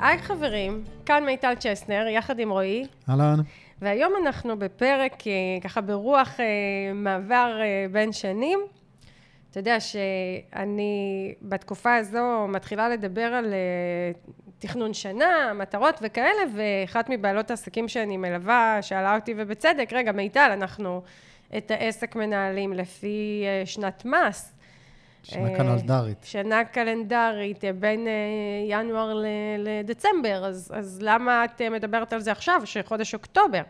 [0.00, 3.40] היי חברים, כאן מיטל צ'סנר, יחד עם רועי, אהלן.
[3.80, 5.32] והיום אנחנו בפרק, אה,
[5.62, 6.44] ככה ברוח אה,
[6.94, 8.58] מעבר אה, בין שנים.
[9.50, 13.54] אתה יודע שאני בתקופה הזו מתחילה לדבר על
[14.58, 21.02] תכנון שנה, מטרות וכאלה, ואחת מבעלות העסקים שאני מלווה שאלה אותי, ובצדק, רגע, מיטל, אנחנו
[21.56, 24.57] את העסק מנהלים לפי שנת מס.
[25.30, 26.18] שנה קלנדרית.
[26.24, 28.06] שנה קלנדרית, בין
[28.68, 29.22] ינואר
[29.58, 33.62] לדצמבר, אז, אז למה את מדברת על זה עכשיו, שחודש אוקטובר?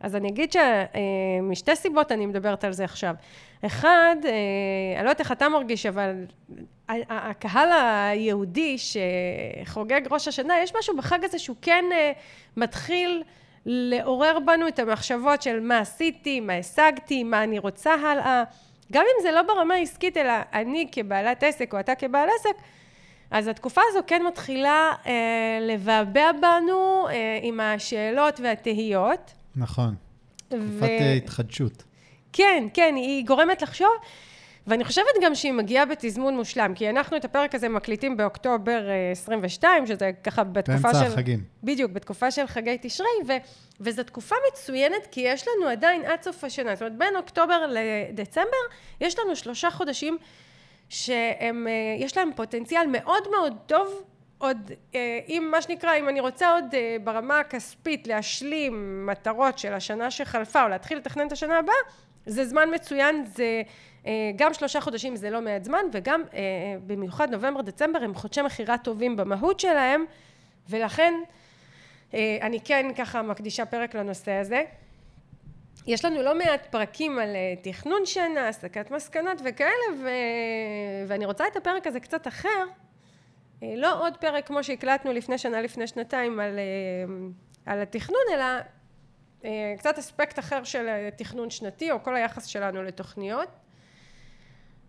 [0.00, 3.14] אז אני אגיד שמשתי סיבות אני מדברת על זה עכשיו.
[3.66, 4.16] אחד,
[4.96, 6.24] אני לא יודעת איך אתה מרגיש, אבל
[6.88, 11.84] הקהל היהודי שחוגג ראש השנה, יש משהו בחג הזה שהוא כן
[12.56, 13.22] מתחיל
[13.66, 18.44] לעורר בנו את המחשבות של מה עשיתי, מה השגתי, מה אני רוצה הלאה.
[18.94, 22.62] גם אם זה לא ברמה העסקית, אלא אני כבעלת עסק או אתה כבעל עסק,
[23.30, 29.32] אז התקופה הזו כן מתחילה אה, לבעבע בנו אה, עם השאלות והתהיות.
[29.56, 29.94] נכון.
[30.48, 31.16] תקופת ו...
[31.16, 31.84] התחדשות.
[32.32, 33.92] כן, כן, היא גורמת לחשוב.
[34.66, 39.82] ואני חושבת גם שהיא מגיעה בתזמון מושלם, כי אנחנו את הפרק הזה מקליטים באוקטובר 22,
[39.82, 40.98] אה, שזה ככה בתקופה של...
[40.98, 41.44] באמצע החגים.
[41.62, 43.32] בדיוק, בתקופה של חגי תשרי, ו...
[43.80, 48.64] וזו תקופה מצוינת, כי יש לנו עדיין עד סוף השנה, זאת אומרת, בין אוקטובר לדצמבר,
[49.00, 50.18] יש לנו שלושה חודשים
[50.88, 54.02] שהם, אה, יש להם פוטנציאל מאוד מאוד טוב
[54.38, 60.10] עוד, אה, אם מה שנקרא, אם אני רוצה עוד ברמה הכספית להשלים מטרות של השנה
[60.10, 61.74] שחלפה, או להתחיל לתכנן את השנה הבאה,
[62.26, 63.62] זה זמן מצוין, זה
[64.06, 66.40] אה, גם שלושה חודשים זה לא מעט זמן, וגם אה,
[66.86, 70.04] במיוחד נובמבר, דצמבר הם חודשי מכירה טובים במהות שלהם,
[70.68, 71.14] ולכן
[72.14, 74.62] אה, אני כן ככה מקדישה פרק לנושא הזה.
[75.86, 80.08] יש לנו לא מעט פרקים על תכנון שנה, הסקת מסקנות וכאלה, ו...
[81.08, 82.64] ואני רוצה את הפרק הזה קצת אחר.
[83.62, 86.58] לא עוד פרק כמו שהקלטנו לפני שנה, לפני שנתיים על,
[87.66, 88.44] על התכנון, אלא
[89.78, 93.48] קצת אספקט אחר של תכנון שנתי, או כל היחס שלנו לתוכניות.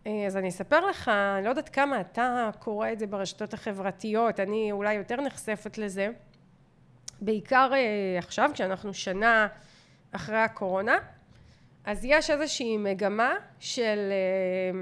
[0.08, 1.08] אה, אז אני אספר לך,
[1.38, 6.10] אני לא יודעת כמה אתה קורא את זה ברשתות החברתיות, אני אולי יותר נחשפת לזה,
[7.22, 9.48] בעיקר אה, עכשיו כשאנחנו שנה
[10.12, 10.96] אחרי הקורונה,
[11.86, 14.80] אז יש איזושהי מגמה של אה,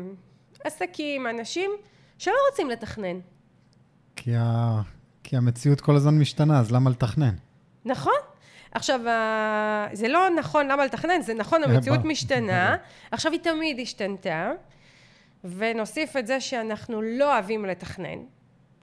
[0.64, 1.72] עסקים, אנשים
[2.18, 3.20] שלא רוצים לתכנן.
[4.16, 4.82] כי, ה...
[5.24, 7.36] כי המציאות כל הזמן משתנה, אז למה לתכנן?
[7.86, 8.33] נכון.
[8.74, 9.00] עכשיו,
[9.94, 12.76] זה לא נכון למה לתכנן, זה נכון, המציאות משתנה.
[13.12, 14.52] עכשיו, היא תמיד השתנתה.
[15.44, 18.20] ונוסיף את זה שאנחנו לא אוהבים לתכנן,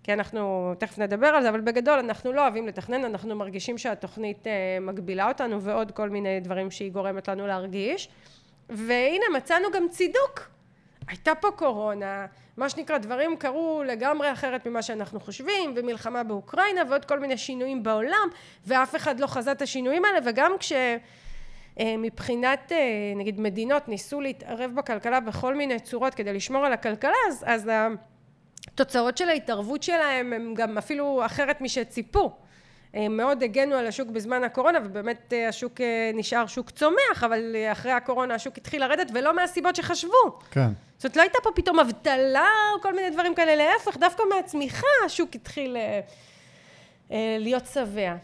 [0.03, 4.47] כי אנחנו תכף נדבר על זה, אבל בגדול אנחנו לא אוהבים לתכנן, אנחנו מרגישים שהתוכנית
[4.47, 8.09] אה, מגבילה אותנו ועוד כל מיני דברים שהיא גורמת לנו להרגיש.
[8.69, 10.51] והנה מצאנו גם צידוק.
[11.09, 12.27] הייתה פה קורונה,
[12.61, 17.83] מה שנקרא דברים קרו לגמרי אחרת ממה שאנחנו חושבים, ומלחמה באוקראינה ועוד כל מיני שינויים
[17.83, 18.29] בעולם,
[18.67, 20.73] ואף אחד לא חזה את השינויים האלה, וגם כש...
[21.81, 22.79] אה, מבחינת אה,
[23.17, 27.71] נגיד מדינות ניסו להתערב בכלכלה בכל מיני צורות כדי לשמור על הכלכלה אז, אז
[28.69, 32.37] התוצאות של ההתערבות שלהם הם גם אפילו אחרת משציפו
[32.95, 35.81] מאוד הגנו על השוק בזמן הקורונה ובאמת אה, השוק
[36.15, 40.39] נשאר שוק צומח אבל אחרי הקורונה השוק התחיל לרדת ולא מהסיבות שחשבו.
[40.51, 40.69] כן.
[40.97, 44.87] זאת אומרת לא הייתה פה פתאום אבטלה או כל מיני דברים כאלה להפך דווקא מהצמיחה
[45.07, 45.77] השוק התחיל
[47.39, 48.15] להיות שבע.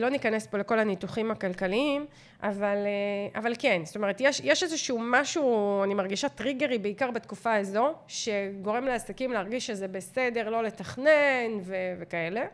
[0.00, 2.06] לא ניכנס פה לכל הניתוחים הכלכליים
[2.42, 7.54] אבל, אה, אבל כן, זאת אומרת, יש, יש איזשהו משהו, אני מרגישה טריגרי בעיקר בתקופה
[7.54, 12.44] הזו, שגורם לעסקים להרגיש שזה בסדר לא לתכנן ו, וכאלה.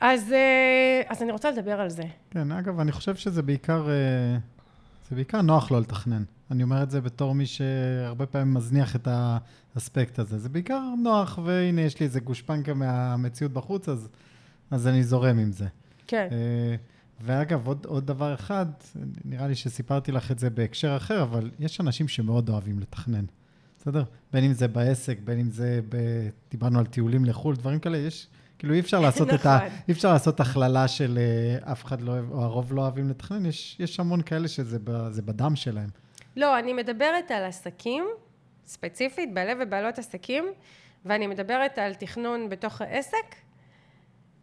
[0.00, 2.02] אז, אה, אז אני רוצה לדבר על זה.
[2.30, 4.38] כן, אגב, אני חושב שזה בעיקר, אה,
[5.10, 6.22] זה בעיקר נוח לא לתכנן.
[6.50, 10.38] אני אומר את זה בתור מי שהרבה פעמים מזניח את האספקט הזה.
[10.38, 14.08] זה בעיקר נוח, והנה, יש לי איזה גושפנקה מהמציאות בחוץ, אז,
[14.70, 15.66] אז אני זורם עם זה.
[16.06, 16.28] כן.
[17.20, 18.66] ואגב, עוד, עוד דבר אחד,
[19.24, 23.24] נראה לי שסיפרתי לך את זה בהקשר אחר, אבל יש אנשים שמאוד אוהבים לתכנן,
[23.80, 24.04] בסדר?
[24.32, 25.96] בין אם זה בעסק, בין אם זה, ב...
[26.50, 28.26] דיברנו על טיולים לחו"ל, דברים כאלה, יש,
[28.58, 29.56] כאילו אי אפשר לעשות את ה...
[29.56, 29.68] נכון.
[29.88, 31.18] אי אפשר לעשות הכללה של
[31.64, 34.78] uh, אף אחד לא אוהב, או הרוב לא אוהבים לתכנן, יש, יש המון כאלה שזה
[34.84, 34.90] ב,
[35.24, 35.88] בדם שלהם.
[36.36, 38.04] לא, אני מדברת על עסקים,
[38.66, 40.44] ספציפית, בעלי ובעלות עסקים,
[41.04, 43.34] ואני מדברת על תכנון בתוך העסק,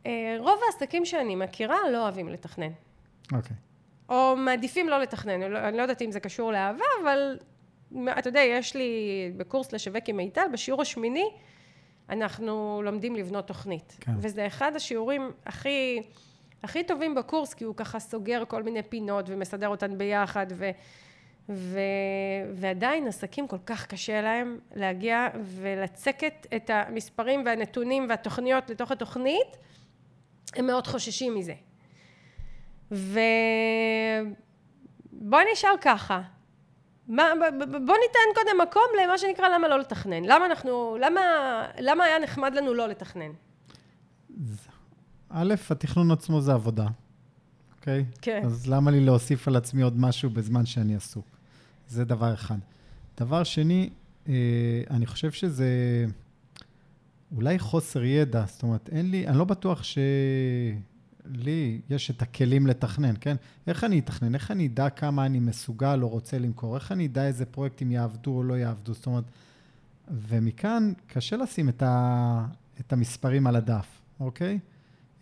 [0.06, 2.72] אה, רוב העסקים שאני מכירה לא אוהבים לתכנן.
[3.32, 3.56] אוקיי.
[3.56, 3.66] Okay.
[4.10, 7.38] או מעדיפים לא לתכנן, לא, אני לא יודעת אם זה קשור לאהבה, אבל
[8.20, 8.92] אתה יודע, יש לי
[9.38, 11.30] בקורס לשווק עם מיטל, בשיעור השמיני,
[12.10, 13.98] אנחנו לומדים לבנות תוכנית.
[14.00, 14.12] כן.
[14.18, 16.02] וזה אחד השיעורים הכי,
[16.64, 20.70] הכי טובים בקורס, כי הוא ככה סוגר כל מיני פינות ומסדר אותן ביחד, ו,
[21.50, 21.80] ו...
[22.54, 29.58] ועדיין עסקים כל כך קשה להם להגיע ולצקת את המספרים והנתונים והתוכניות לתוך התוכנית,
[30.56, 31.54] הם מאוד חוששים מזה.
[32.92, 33.20] ובוא
[35.54, 36.22] נשאל ככה,
[37.08, 37.24] מה,
[37.60, 40.24] בוא ניתן קודם מקום למה שנקרא למה לא לתכנן.
[40.24, 41.22] למה אנחנו, למה,
[41.80, 43.32] למה היה נחמד לנו לא לתכנן?
[45.30, 46.88] א', התכנון עצמו זה עבודה,
[47.76, 48.06] אוקיי?
[48.22, 48.42] כן.
[48.46, 51.26] אז למה לי להוסיף על עצמי עוד משהו בזמן שאני עסוק?
[51.88, 52.58] זה דבר אחד.
[53.20, 53.90] דבר שני,
[54.30, 54.34] אה,
[54.90, 55.68] אני חושב שזה
[57.36, 59.84] אולי חוסר ידע, זאת אומרת, אין לי, אני לא בטוח
[61.34, 63.36] שלי יש את הכלים לתכנן, כן?
[63.68, 64.36] איך אני אתכנן?
[64.36, 66.76] איך אני אדע כמה אני מסוגל או רוצה למכור?
[66.76, 68.94] איך אני אדע איזה פרויקטים יעבדו או לא יעבדו?
[68.94, 69.24] זאת אומרת,
[70.08, 72.46] ומכאן קשה לשים את, ה,
[72.80, 73.88] את המספרים על הדף,
[74.20, 74.60] אוקיי?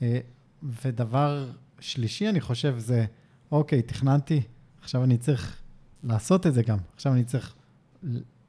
[0.01, 0.19] אה,
[0.63, 3.05] ודבר שלישי, אני חושב, זה,
[3.51, 4.41] אוקיי, תכננתי,
[4.81, 5.61] עכשיו אני צריך
[6.03, 6.77] לעשות את זה גם.
[6.95, 7.55] עכשיו אני צריך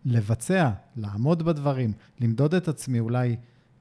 [0.05, 3.37] לבצע, לעמוד בדברים, למדוד את עצמי, אולי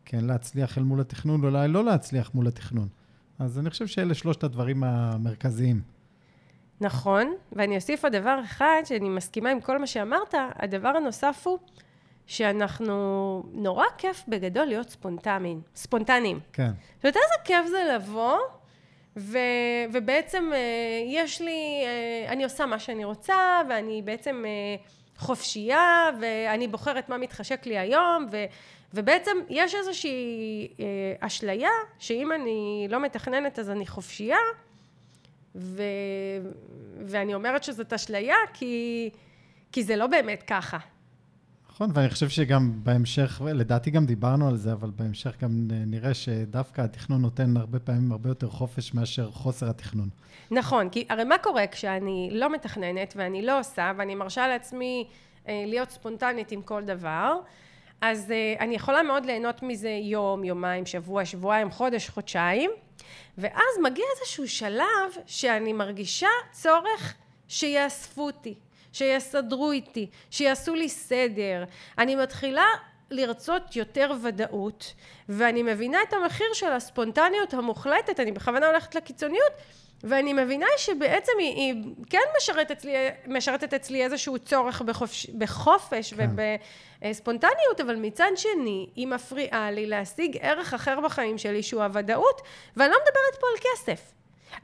[0.05, 2.87] כן להצליח אל מול התכנון, אולי לא להצליח מול התכנון.
[3.39, 5.81] אז אני חושב שאלה שלושת הדברים המרכזיים.
[6.81, 11.57] נכון, ואני אוסיף עוד דבר אחד, שאני מסכימה עם כל מה שאמרת, הדבר הנוסף הוא
[12.27, 15.61] שאנחנו, נורא כיף בגדול להיות ספונטניים.
[15.75, 16.39] ספונטניים.
[16.53, 16.71] כן.
[16.95, 18.37] זאת אומרת, איזה כיף זה לבוא
[19.17, 19.37] ו,
[19.93, 20.59] ובעצם אה,
[21.07, 24.75] יש לי, אה, אני עושה מה שאני רוצה, ואני בעצם אה,
[25.17, 28.45] חופשייה, ואני בוחרת מה מתחשק לי היום, ו,
[28.93, 30.67] ובעצם יש איזושהי
[31.19, 31.69] אשליה,
[31.99, 34.37] שאם אני לא מתכננת אז אני חופשייה,
[35.55, 35.83] ו,
[37.05, 39.09] ואני אומרת שזאת אשליה כי,
[39.71, 40.77] כי זה לא באמת ככה.
[41.69, 46.81] נכון, ואני חושב שגם בהמשך, לדעתי גם דיברנו על זה, אבל בהמשך גם נראה שדווקא
[46.81, 50.09] התכנון נותן הרבה פעמים הרבה יותר חופש מאשר חוסר התכנון.
[50.51, 55.07] נכון, כי הרי מה קורה כשאני לא מתכננת ואני לא עושה, ואני מרשה לעצמי
[55.47, 57.39] אה, להיות ספונטנית עם כל דבר,
[58.05, 62.71] אז אה, אני יכולה מאוד ליהנות מזה יום, יומיים, שבוע, שבועיים, חודש, חודשיים,
[63.37, 67.13] ואז מגיע איזשהו שלב שאני מרגישה צורך
[67.47, 68.55] שיאספו אותי.
[68.93, 71.63] שיסדרו איתי, שיעשו לי סדר.
[71.97, 72.65] אני מתחילה
[73.11, 74.93] לרצות יותר ודאות,
[75.29, 79.51] ואני מבינה את המחיר של הספונטניות המוחלטת, אני בכוונה הולכת לקיצוניות,
[80.03, 82.93] ואני מבינה שבעצם היא, היא כן משרתת אצלי,
[83.27, 86.29] משרתת אצלי איזשהו צורך בחופש, בחופש כן.
[87.01, 92.41] ובספונטניות, אבל מצד שני, היא מפריעה לי להשיג ערך אחר בחיים שלי, שהוא הוודאות,
[92.77, 94.13] ואני לא מדברת פה על כסף.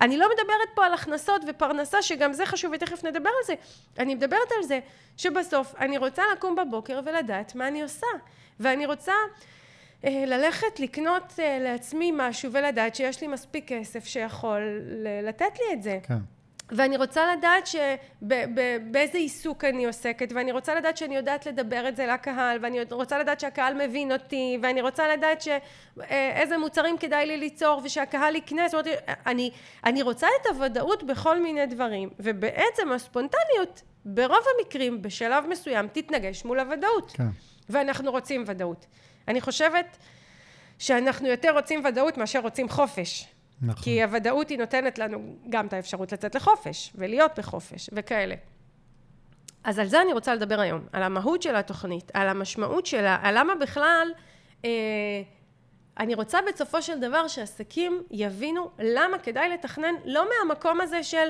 [0.02, 3.54] אני לא מדברת פה על הכנסות ופרנסה, שגם זה חשוב ותכף נדבר על זה.
[4.00, 4.80] אני מדברת על זה
[5.18, 8.08] שבסוף אני רוצה לקום בבוקר ולדעת מה אני עושה.
[8.60, 9.14] ואני רוצה
[10.04, 14.82] ללכת לקנות אה, לעצמי משהו ולדעת שיש לי מספיק כסף שיכול
[15.24, 16.00] לתת לי את זה.
[16.04, 16.18] כן.
[16.72, 22.06] ואני רוצה לדעת שבאיזה עיסוק אני עוסקת, ואני רוצה לדעת שאני יודעת לדבר את זה
[22.06, 27.82] לקהל, ואני רוצה לדעת שהקהל מבין אותי, ואני רוצה לדעת שאיזה מוצרים כדאי לי ליצור,
[27.84, 29.52] ושהקהל יקנה, זאת אומרת, אני,
[29.84, 36.60] אני רוצה את הוודאות בכל מיני דברים, ובעצם הספונטניות, ברוב המקרים, בשלב מסוים, תתנגש מול
[36.60, 37.12] הוודאות.
[37.12, 37.28] כן.
[37.70, 38.86] ואנחנו רוצים ודאות.
[39.30, 39.98] אני חושבת
[40.80, 43.28] שאנחנו יותר רוצים ודאות מאשר רוצים חופש.
[43.62, 43.84] נכון.
[43.84, 48.36] כי הוודאות היא נותנת לנו גם את האפשרות לצאת לחופש, ולהיות בחופש, וכאלה.
[49.64, 53.40] אז על זה אני רוצה לדבר היום, על המהות של התוכנית, על המשמעות שלה, על
[53.40, 54.08] למה בכלל...
[54.66, 54.70] אה,
[56.00, 61.30] אני רוצה בסופו של דבר שעסקים יבינו למה כדאי לתכנן לא מהמקום הזה של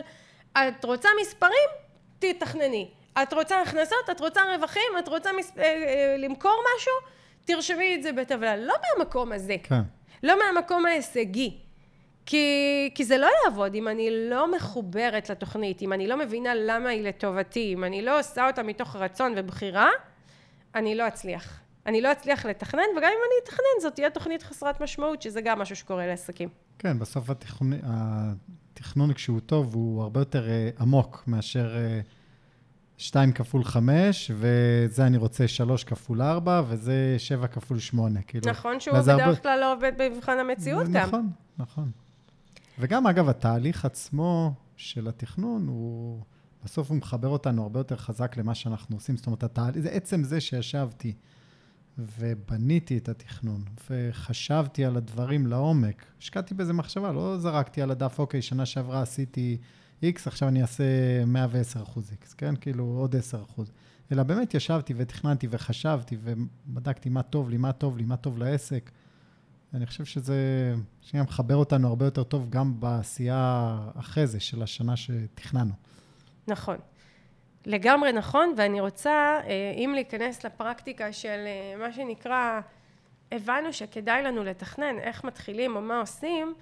[0.57, 1.69] את רוצה מספרים?
[2.19, 2.89] תתכנני.
[3.21, 4.09] את רוצה הכנסות?
[4.11, 4.97] את רוצה רווחים?
[4.99, 5.51] את רוצה מס...
[5.57, 6.93] אה, אה, למכור משהו?
[7.45, 8.57] תרשמי את זה בטבלה.
[8.57, 9.55] לא מהמקום הזה.
[9.63, 9.81] כן.
[10.23, 11.57] לא מהמקום ההישגי.
[12.25, 16.89] כי, כי זה לא יעבוד אם אני לא מחוברת לתוכנית, אם אני לא מבינה למה
[16.89, 19.89] היא לטובתי, אם אני לא עושה אותה מתוך רצון ובחירה,
[20.75, 21.59] אני לא אצליח.
[21.85, 25.59] אני לא אצליח לתכנן, וגם אם אני אתכנן, זאת תהיה תוכנית חסרת משמעות, שזה גם
[25.59, 26.49] משהו שקורה לעסקים.
[26.79, 32.07] כן, בסוף התכנון, התכנון כשהוא טוב, הוא הרבה יותר uh, עמוק מאשר uh,
[32.99, 38.21] 2 כפול 5, וזה אני רוצה 3 כפול 4, וזה 7 כפול 8.
[38.21, 39.35] כאילו, נכון שהוא בדרך הרבה...
[39.35, 41.07] כלל לא עובד במבחן המציאות גם.
[41.07, 41.91] נכון, נכון.
[42.79, 46.21] וגם, אגב, התהליך עצמו של התכנון, הוא,
[46.63, 49.17] בסוף הוא מחבר אותנו הרבה יותר חזק למה שאנחנו עושים.
[49.17, 51.13] זאת אומרת, התהליך, זה עצם זה שישבתי
[51.97, 58.41] ובניתי את התכנון, וחשבתי על הדברים לעומק, השקעתי בזה מחשבה, לא זרקתי על הדף, אוקיי,
[58.41, 59.57] שנה שעברה עשיתי
[60.03, 60.83] X, עכשיו אני אעשה
[61.25, 62.55] 110 אחוז X, כן?
[62.55, 63.71] כאילו, עוד 10 אחוז.
[64.11, 68.91] אלא באמת ישבתי ותכננתי וחשבתי ובדקתי מה טוב לי, מה טוב לי, מה טוב לעסק.
[69.73, 70.35] אני חושב שזה,
[71.01, 75.73] שנייה מחבר אותנו הרבה יותר טוב גם בעשייה אחרי זה, של השנה שתכננו.
[76.47, 76.77] נכון.
[77.65, 82.59] לגמרי נכון, ואני רוצה, אה, אם להיכנס לפרקטיקה של אה, מה שנקרא,
[83.31, 86.53] הבנו שכדאי לנו לתכנן איך מתחילים או מה עושים,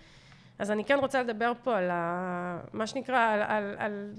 [0.59, 4.13] אז אני כן רוצה לדבר פה על ה, מה שנקרא, על, על, על,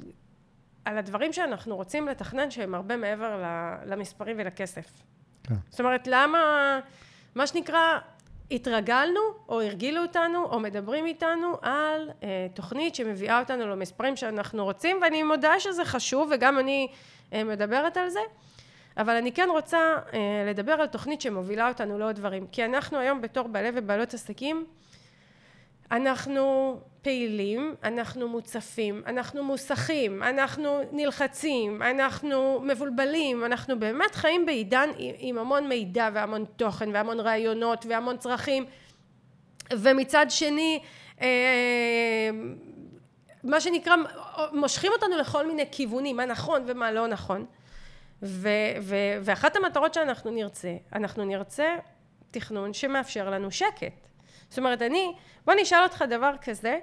[0.85, 3.43] על הדברים שאנחנו רוצים לתכנן שהם הרבה מעבר
[3.87, 5.03] למספרים ולכסף.
[5.45, 5.55] כן.
[5.69, 6.41] זאת אומרת, למה,
[7.35, 7.99] מה שנקרא,
[8.51, 14.99] התרגלנו או הרגילו אותנו או מדברים איתנו על אה, תוכנית שמביאה אותנו למספרים שאנחנו רוצים
[15.03, 16.89] ואני מודה שזה חשוב וגם אני
[17.33, 18.21] אה, מדברת על זה
[18.97, 19.79] אבל אני כן רוצה
[20.13, 20.19] אה,
[20.51, 24.67] לדבר על תוכנית שמובילה אותנו לעוד דברים כי אנחנו היום בתור בעלי ובעלות עסקים
[25.93, 35.39] אנחנו פעילים, אנחנו מוצפים, אנחנו מוסכים, אנחנו נלחצים, אנחנו מבולבלים, אנחנו באמת חיים בעידן עם
[35.39, 38.65] המון מידע והמון תוכן והמון רעיונות והמון צרכים.
[39.73, 40.81] ומצד שני
[41.21, 42.31] אה,
[43.45, 43.95] מה שנקרא
[44.53, 47.47] מושכים אותנו לכל מיני כיוונים מה נכון ומה לא נכון.
[48.23, 48.49] ו,
[48.83, 51.77] ו, ואחת המטרות שאנחנו נרצה אנחנו נרצה
[52.31, 54.08] תכנון שמאפשר לנו שקט
[54.49, 55.13] זאת אומרת אני
[55.45, 56.79] בוא נשאל אותך דבר כזה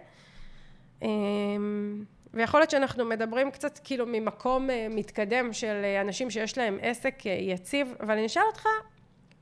[1.01, 2.03] אמ,
[2.33, 7.27] ויכול להיות שאנחנו מדברים קצת כאילו ממקום אה, מתקדם של אה, אנשים שיש להם עסק
[7.27, 8.65] אה, יציב, אבל אני אשאל אותך,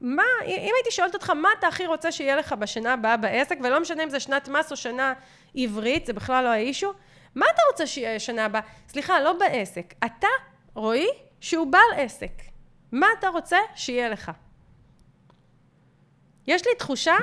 [0.02, 3.80] מה, אם הייתי שואלת אותך, מה אתה הכי רוצה שיהיה לך בשנה הבאה בעסק, ולא
[3.80, 5.14] משנה אם זה שנת מס או שנה
[5.56, 6.94] עברית, זה בכלל לא האישו,
[7.36, 8.62] מה אתה רוצה שיהיה שנה הבאה?
[8.88, 9.94] סליחה, לא בעסק.
[10.06, 10.28] אתה,
[10.76, 11.08] רועי,
[11.40, 12.32] שהוא בעל עסק.
[12.92, 14.32] מה אתה רוצה שיהיה לך?
[16.48, 17.16] יש לי תחושה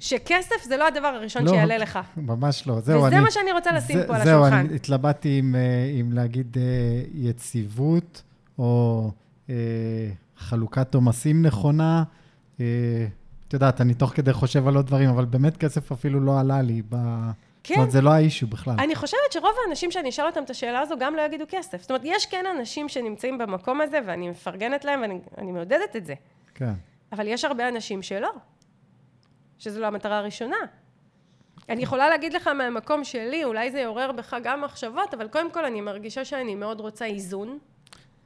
[0.00, 1.98] שכסף זה לא הדבר הראשון לא, שיעלה לך.
[2.16, 2.80] ממש לא.
[2.80, 4.50] זהו, וזה אני, מה שאני רוצה לשים זה, פה על השולחן.
[4.50, 6.62] זהו, אני התלבטתי אם, אה, אם להגיד אה,
[7.14, 8.22] יציבות,
[8.58, 9.10] או
[9.50, 9.54] אה,
[10.36, 12.02] חלוקת עומסים נכונה.
[12.60, 12.64] אה,
[13.48, 16.62] את יודעת, אני תוך כדי חושב על עוד דברים, אבל באמת כסף אפילו לא עלה
[16.62, 16.82] לי.
[16.88, 16.96] ב...
[17.62, 17.74] כן.
[17.74, 18.74] זאת אומרת, זה לא האישו בכלל.
[18.78, 21.80] אני חושבת שרוב האנשים שאני אשאל אותם את השאלה הזו, גם לא יגידו כסף.
[21.80, 25.00] זאת אומרת, יש כן אנשים שנמצאים במקום הזה, ואני מפרגנת להם,
[25.36, 26.14] ואני מעודדת את זה.
[26.54, 26.72] כן.
[27.12, 28.30] אבל יש הרבה אנשים שלא.
[29.58, 30.56] שזו לא המטרה הראשונה.
[31.68, 35.64] אני יכולה להגיד לך מהמקום שלי, אולי זה יעורר בך גם מחשבות, אבל קודם כל
[35.64, 37.58] אני מרגישה שאני מאוד רוצה איזון.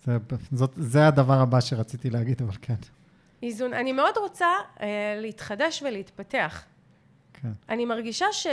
[0.04, 0.16] זה,
[0.52, 2.74] זאת, זה הדבר הבא שרציתי להגיד, אבל כן.
[3.42, 3.74] איזון.
[3.74, 4.46] אני מאוד רוצה
[4.80, 4.86] אה,
[5.20, 6.64] להתחדש ולהתפתח.
[7.42, 7.48] כן.
[7.68, 8.46] אני מרגישה ש,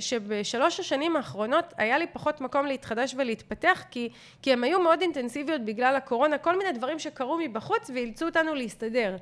[0.00, 4.08] שבשלוש השנים האחרונות היה לי פחות מקום להתחדש ולהתפתח, כי,
[4.42, 9.16] כי הן היו מאוד אינטנסיביות בגלל הקורונה, כל מיני דברים שקרו מבחוץ ואילצו אותנו להסתדר.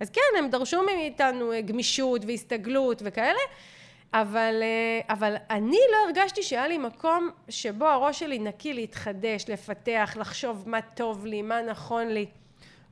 [0.00, 3.38] אז כן, הם דרשו מאיתנו אה, גמישות והסתגלות וכאלה,
[4.14, 10.16] אבל, אה, אבל אני לא הרגשתי שהיה לי מקום שבו הראש שלי נקי להתחדש, לפתח,
[10.20, 12.26] לחשוב מה טוב לי, מה נכון לי.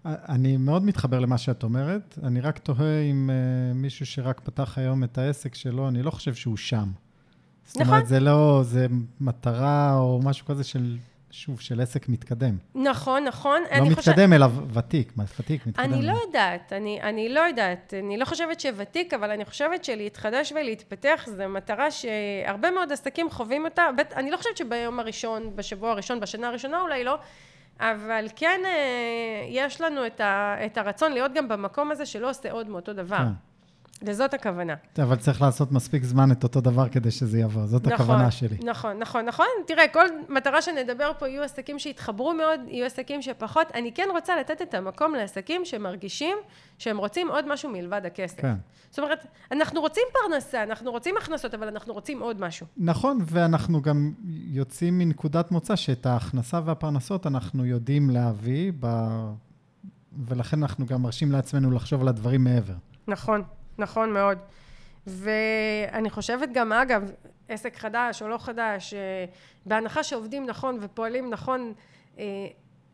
[0.05, 5.05] אני מאוד מתחבר למה שאת אומרת, אני רק תוהה אם uh, מישהו שרק פתח היום
[5.05, 6.77] את העסק שלו, אני לא חושב שהוא שם.
[6.79, 6.93] נכון.
[7.65, 8.87] זאת אומרת, זה לא, זה
[9.21, 10.97] מטרה או משהו כזה של
[11.31, 12.57] שוב, של עסק מתקדם.
[12.75, 13.63] נכון, נכון.
[13.63, 14.33] לא מתקדם, חושב...
[14.33, 15.85] אלא ותיק, מה, ותיק, מתקדם.
[15.85, 17.95] אני לא יודעת, אני, אני לא יודעת.
[18.05, 23.65] אני לא חושבת שוותיק, אבל אני חושבת שלהתחדש ולהתפתח זו מטרה שהרבה מאוד עסקים חווים
[23.65, 23.87] אותה.
[23.97, 27.19] בית, אני לא חושבת שביום הראשון, בשבוע הראשון, בשנה הראשונה אולי לא,
[27.81, 28.71] אבל כן אה,
[29.49, 33.17] יש לנו את, ה, את הרצון להיות גם במקום הזה שלא עושה עוד מאותו דבר.
[33.17, 33.46] כן.
[34.03, 34.75] וזאת הכוונה.
[35.03, 38.57] אבל צריך לעשות מספיק זמן את אותו דבר כדי שזה יבוא, זאת נכון, הכוונה שלי.
[38.65, 39.47] נכון, נכון, נכון.
[39.67, 43.67] תראה, כל מטרה שנדבר פה יהיו עסקים שיתחברו מאוד, יהיו עסקים שפחות.
[43.75, 46.37] אני כן רוצה לתת את המקום לעסקים שמרגישים
[46.79, 48.41] שהם רוצים עוד משהו מלבד הכסף.
[48.41, 48.55] כן.
[48.91, 52.67] זאת אומרת, אנחנו רוצים פרנסה, אנחנו רוצים הכנסות, אבל אנחנו רוצים עוד משהו.
[52.77, 54.13] נכון, ואנחנו גם
[54.47, 58.87] יוצאים מנקודת מוצא שאת ההכנסה והפרנסות אנחנו יודעים להביא, ב...
[60.29, 62.75] ולכן אנחנו גם מרשים לעצמנו לחשוב על הדברים מעבר.
[63.09, 63.43] נכון.
[63.79, 64.39] נכון מאוד.
[65.07, 67.11] ואני חושבת גם, אגב,
[67.49, 69.25] עסק חדש או לא חדש, אה,
[69.67, 71.73] בהנחה שעובדים נכון ופועלים נכון,
[72.19, 72.25] אה,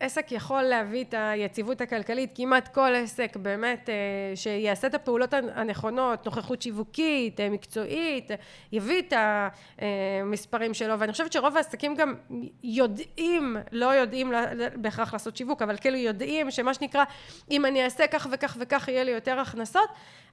[0.02, 6.26] עסק יכול להביא את היציבות הכלכלית, כמעט כל עסק באמת אה, שיעשה את הפעולות הנכונות,
[6.26, 8.30] נוכחות שיווקית, מקצועית,
[8.72, 9.12] יביא את
[9.78, 12.14] המספרים שלו, ואני חושבת שרוב העסקים גם
[12.62, 14.32] יודעים, לא יודעים
[14.76, 17.04] בהכרח לעשות שיווק, אבל כאילו יודעים שמה שנקרא,
[17.50, 19.88] אם אני אעשה כך וכך וכך יהיה לי יותר הכנסות,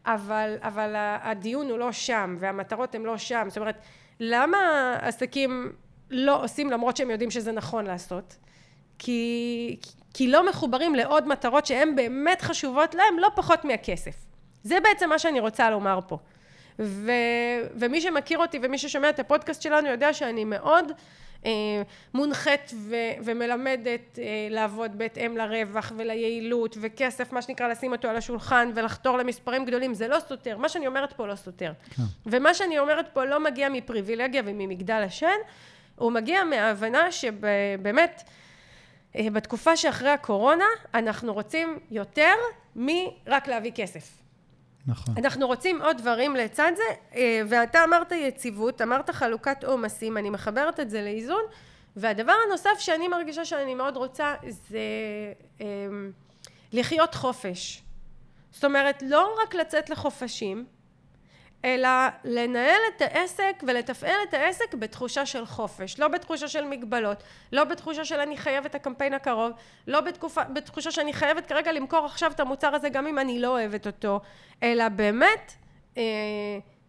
[0.05, 3.45] אבל, אבל הדיון הוא לא שם והמטרות הן לא שם.
[3.47, 3.75] זאת אומרת
[4.19, 4.57] למה
[5.01, 5.71] עסקים
[6.09, 8.35] לא עושים למרות שהם יודעים שזה נכון לעשות
[8.99, 9.77] כי,
[10.13, 14.15] כי לא מחוברים לעוד מטרות שהן באמת חשובות להם לא פחות מהכסף.
[14.63, 16.17] זה בעצם מה שאני רוצה לומר פה.
[16.79, 17.11] ו,
[17.75, 20.91] ומי שמכיר אותי ומי ששומע את הפודקאסט שלנו יודע שאני מאוד
[21.45, 21.51] אה,
[22.13, 28.71] מונחית ו- ומלמדת אה, לעבוד בהתאם לרווח וליעילות וכסף מה שנקרא לשים אותו על השולחן
[28.75, 29.93] ולחתור למספרים גדולים.
[29.93, 30.57] זה לא סותר.
[30.57, 31.71] מה שאני אומרת פה לא סותר.
[31.95, 32.03] כן.
[32.25, 35.37] ומה שאני אומרת פה לא מגיע מפריבילגיה וממגדל השן
[35.95, 38.31] הוא מגיע מההבנה שבאמת אה,
[39.15, 42.33] בתקופה שאחרי הקורונה, אנחנו רוצים יותר
[42.75, 44.19] מרק להביא כסף.
[44.87, 45.15] נכון.
[45.17, 46.83] אנחנו רוצים עוד דברים לצד זה,
[47.15, 51.41] אה, ואתה אמרת יציבות, אמרת חלוקת עומסים, אני מחברת את זה לאיזון,
[51.95, 54.79] והדבר הנוסף שאני מרגישה שאני מאוד רוצה זה
[55.61, 55.65] אה,
[56.73, 57.83] לחיות חופש.
[58.51, 60.65] זאת אומרת, לא רק לצאת לחופשים,
[61.65, 61.89] אלא
[62.23, 68.05] לנהל את העסק ולתפעל את העסק בתחושה של חופש, לא בתחושה של מגבלות, לא בתחושה
[68.05, 69.51] של אני חייבת את הקמפיין הקרוב,
[69.87, 73.47] לא בתקופה, בתחושה שאני חייבת כרגע למכור עכשיו את המוצר הזה גם אם אני לא
[73.47, 74.21] אוהבת אותו,
[74.63, 75.53] אלא באמת
[75.97, 76.03] אה,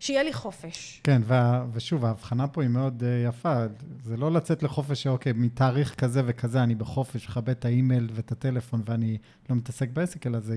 [0.01, 1.01] שיהיה לי חופש.
[1.05, 3.65] כן, וה, ושוב, ההבחנה פה היא מאוד אה, יפה.
[4.03, 8.83] זה לא לצאת לחופש שאוקיי, מתאריך כזה וכזה אני בחופש, מכבד את האימייל ואת הטלפון
[8.87, 9.19] ואני
[9.51, 10.57] לא מתעסק בעסק, אלא זה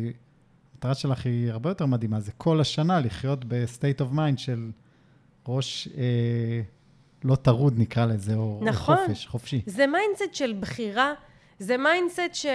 [0.85, 4.71] המטרה שלך היא הרבה יותר מדהימה, זה כל השנה לחיות ב-state of mind של
[5.47, 6.61] ראש אה,
[7.23, 8.97] לא טרוד נקרא לזה, או, נכון.
[8.97, 9.61] או חופש, חופשי.
[9.65, 11.13] זה mindset של בחירה,
[11.59, 12.45] זה mindset ש,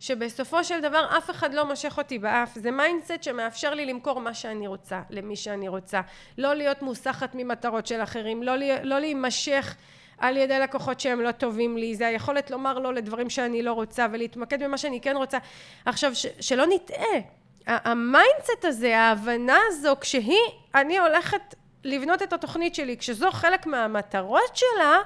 [0.00, 4.34] שבסופו של דבר אף אחד לא מושך אותי באף, זה mindset שמאפשר לי למכור מה
[4.34, 6.00] שאני רוצה, למי שאני רוצה,
[6.38, 9.76] לא להיות מוסחת ממטרות של אחרים, לא, לא להימשך
[10.18, 14.06] על ידי לקוחות שהם לא טובים לי, זה היכולת לומר לא לדברים שאני לא רוצה
[14.12, 15.38] ולהתמקד במה שאני כן רוצה.
[15.84, 17.20] עכשיו, ש, שלא נטעה,
[17.68, 20.38] ה mindset הזה, ההבנה הזו, כשהיא,
[20.74, 24.98] אני הולכת לבנות את התוכנית שלי, כשזו חלק מהמטרות שלה,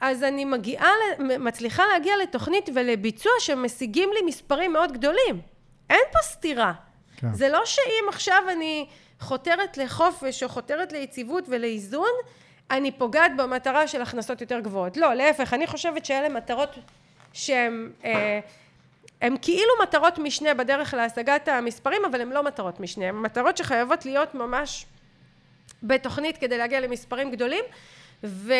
[0.00, 5.40] אז אני מגיעה, מצליחה להגיע לתוכנית ולביצוע שמשיגים לי מספרים מאוד גדולים.
[5.90, 6.72] אין פה סתירה.
[7.16, 7.34] כן.
[7.34, 8.86] זה לא שאם עכשיו אני
[9.20, 12.10] חותרת לחופש או חותרת ליציבות ולאיזון,
[12.70, 14.96] אני פוגעת במטרה של הכנסות יותר גבוהות.
[14.96, 16.70] לא, להפך, אני חושבת שאלה מטרות
[17.32, 17.90] שהן...
[18.04, 18.40] אה,
[19.24, 24.06] הם כאילו מטרות משנה בדרך להשגת המספרים, אבל הם לא מטרות משנה, הם מטרות שחייבות
[24.06, 24.86] להיות ממש
[25.82, 27.64] בתוכנית כדי להגיע למספרים גדולים,
[28.24, 28.52] ו...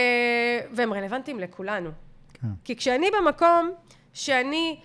[0.73, 1.91] והם רלוונטיים לכולנו.
[2.35, 2.49] כן.
[2.65, 3.71] כי כשאני במקום
[4.15, 4.81] שאני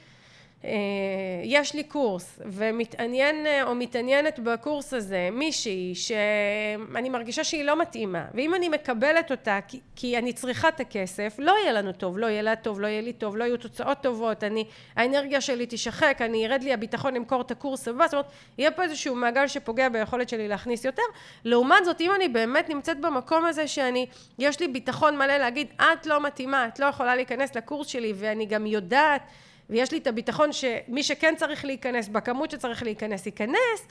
[1.44, 8.26] יש לי קורס ומתעניין אה, או מתעניינת בקורס הזה מישהי שאני מרגישה שהיא לא מתאימה
[8.34, 12.26] ואם אני מקבלת אותה כי, כי אני צריכה את הכסף לא יהיה לנו טוב, לא
[12.26, 16.18] יהיה לה טוב, לא יהיה לי טוב, לא יהיו תוצאות טובות, אני, האנרגיה שלי תשחק,
[16.22, 19.90] אני ירד לי הביטחון למכור את הקורס הבא, זאת אומרת יהיה פה איזשהו מעגל שפוגע
[19.90, 21.04] ביכולת שלי להכניס יותר.
[21.46, 24.08] לעומת זאת אם אני באמת נמצאת במקום הזה שאני
[24.40, 28.46] יש לי ביטחון מלא להגיד את לא מתאימה, את לא יכולה להיכנס לקורס שלי ואני
[28.46, 29.22] גם יודעת
[29.70, 33.88] ויש לי את הביטחון שמי שכן צריך להיכנס בכמות שצריך להיכנס ייכנס,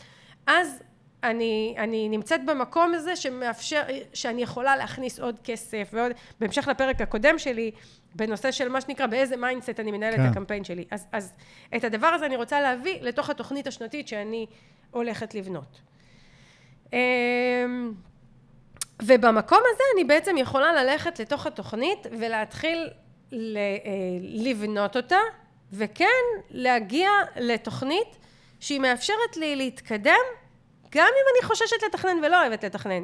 [0.46, 0.82] אז
[1.22, 3.82] אני, אני נמצאת במקום הזה שמאפשר,
[4.14, 7.70] שאני יכולה להכניס עוד כסף ועוד, בהמשך לפרק הקודם שלי,
[8.14, 10.26] בנושא של מה שנקרא באיזה mindset אני מנהלת כן.
[10.26, 10.84] את הקמפיין שלי.
[10.90, 11.32] אז, אז
[11.76, 14.46] את הדבר הזה אני רוצה להביא לתוך התוכנית השנתית שאני
[14.90, 15.80] הולכת לבנות.
[16.92, 16.98] אמ,
[19.02, 22.88] ובמקום הזה אני בעצם יכולה ללכת לתוך התוכנית ולהתחיל
[23.32, 23.38] אה,
[24.20, 25.18] לבנות אותה
[25.72, 26.04] וכן
[26.50, 28.16] להגיע לתוכנית
[28.60, 30.24] שהיא מאפשרת לי להתקדם
[30.90, 33.02] גם אם אני חוששת לתכנן ולא אוהבת לתכנן.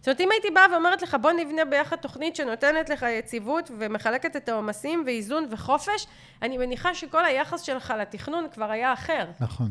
[0.00, 4.36] זאת אומרת, אם הייתי באה ואומרת לך בוא נבנה ביחד תוכנית שנותנת לך יציבות ומחלקת
[4.36, 6.06] את העומסים ואיזון וחופש,
[6.42, 9.26] אני מניחה שכל היחס שלך לתכנון כבר היה אחר.
[9.40, 9.70] נכון.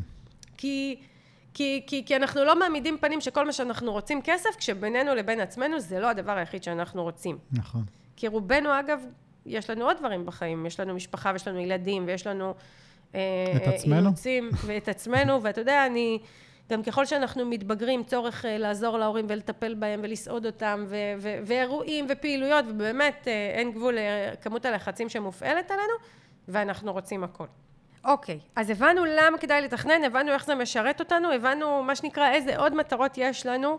[0.56, 1.00] כי,
[1.54, 5.80] כי, כי, כי אנחנו לא מעמידים פנים שכל מה שאנחנו רוצים כסף, כשבינינו לבין עצמנו
[5.80, 7.38] זה לא הדבר היחיד שאנחנו רוצים.
[7.52, 7.82] נכון.
[8.16, 9.00] כי רובנו אגב
[9.46, 12.54] יש לנו עוד דברים בחיים, יש לנו משפחה ויש לנו ילדים ויש לנו...
[13.14, 13.20] אה,
[13.56, 14.00] את עצמנו?
[14.00, 16.18] אילוצים, ואת עצמנו, ואתה יודע, אני...
[16.70, 22.06] גם ככל שאנחנו מתבגרים, צורך אה, לעזור להורים ולטפל בהם ולסעוד אותם, ו- ו- ואירועים
[22.08, 25.92] ופעילויות, ובאמת אה, אין גבול לכמות הלחצים שמופעלת עלינו,
[26.48, 27.46] ואנחנו רוצים הכל.
[28.04, 32.56] אוקיי, אז הבנו למה כדאי לתכנן, הבנו איך זה משרת אותנו, הבנו מה שנקרא איזה
[32.56, 33.78] עוד מטרות יש לנו,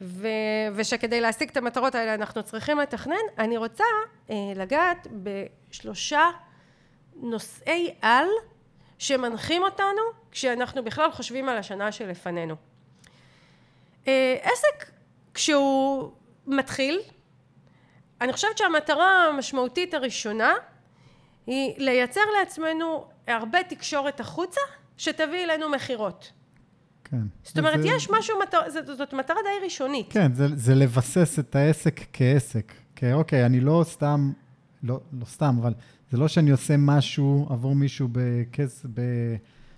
[0.00, 0.28] ו,
[0.74, 3.84] ושכדי להשיג את המטרות האלה אנחנו צריכים לתכנן, אני רוצה
[4.30, 6.30] אה, לגעת בשלושה
[7.16, 8.26] נושאי על
[8.98, 12.54] שמנחים אותנו כשאנחנו בכלל חושבים על השנה שלפנינו.
[14.08, 14.90] אה, עסק
[15.34, 16.12] כשהוא
[16.46, 17.00] מתחיל,
[18.20, 20.54] אני חושבת שהמטרה המשמעותית הראשונה
[21.46, 24.60] היא לייצר לעצמנו הרבה תקשורת החוצה
[24.98, 26.32] שתביא אלינו מכירות.
[27.10, 27.22] כן.
[27.42, 27.88] זאת אומרת, זה...
[27.88, 28.58] יש משהו, מטר...
[28.70, 30.06] זאת, זאת מטרה די ראשונית.
[30.10, 32.72] כן, זה, זה לבסס את העסק כעסק.
[32.96, 34.32] כי אוקיי, אני לא סתם,
[34.82, 35.74] לא, לא סתם, אבל
[36.10, 38.86] זה לא שאני עושה משהו עבור מישהו בכס,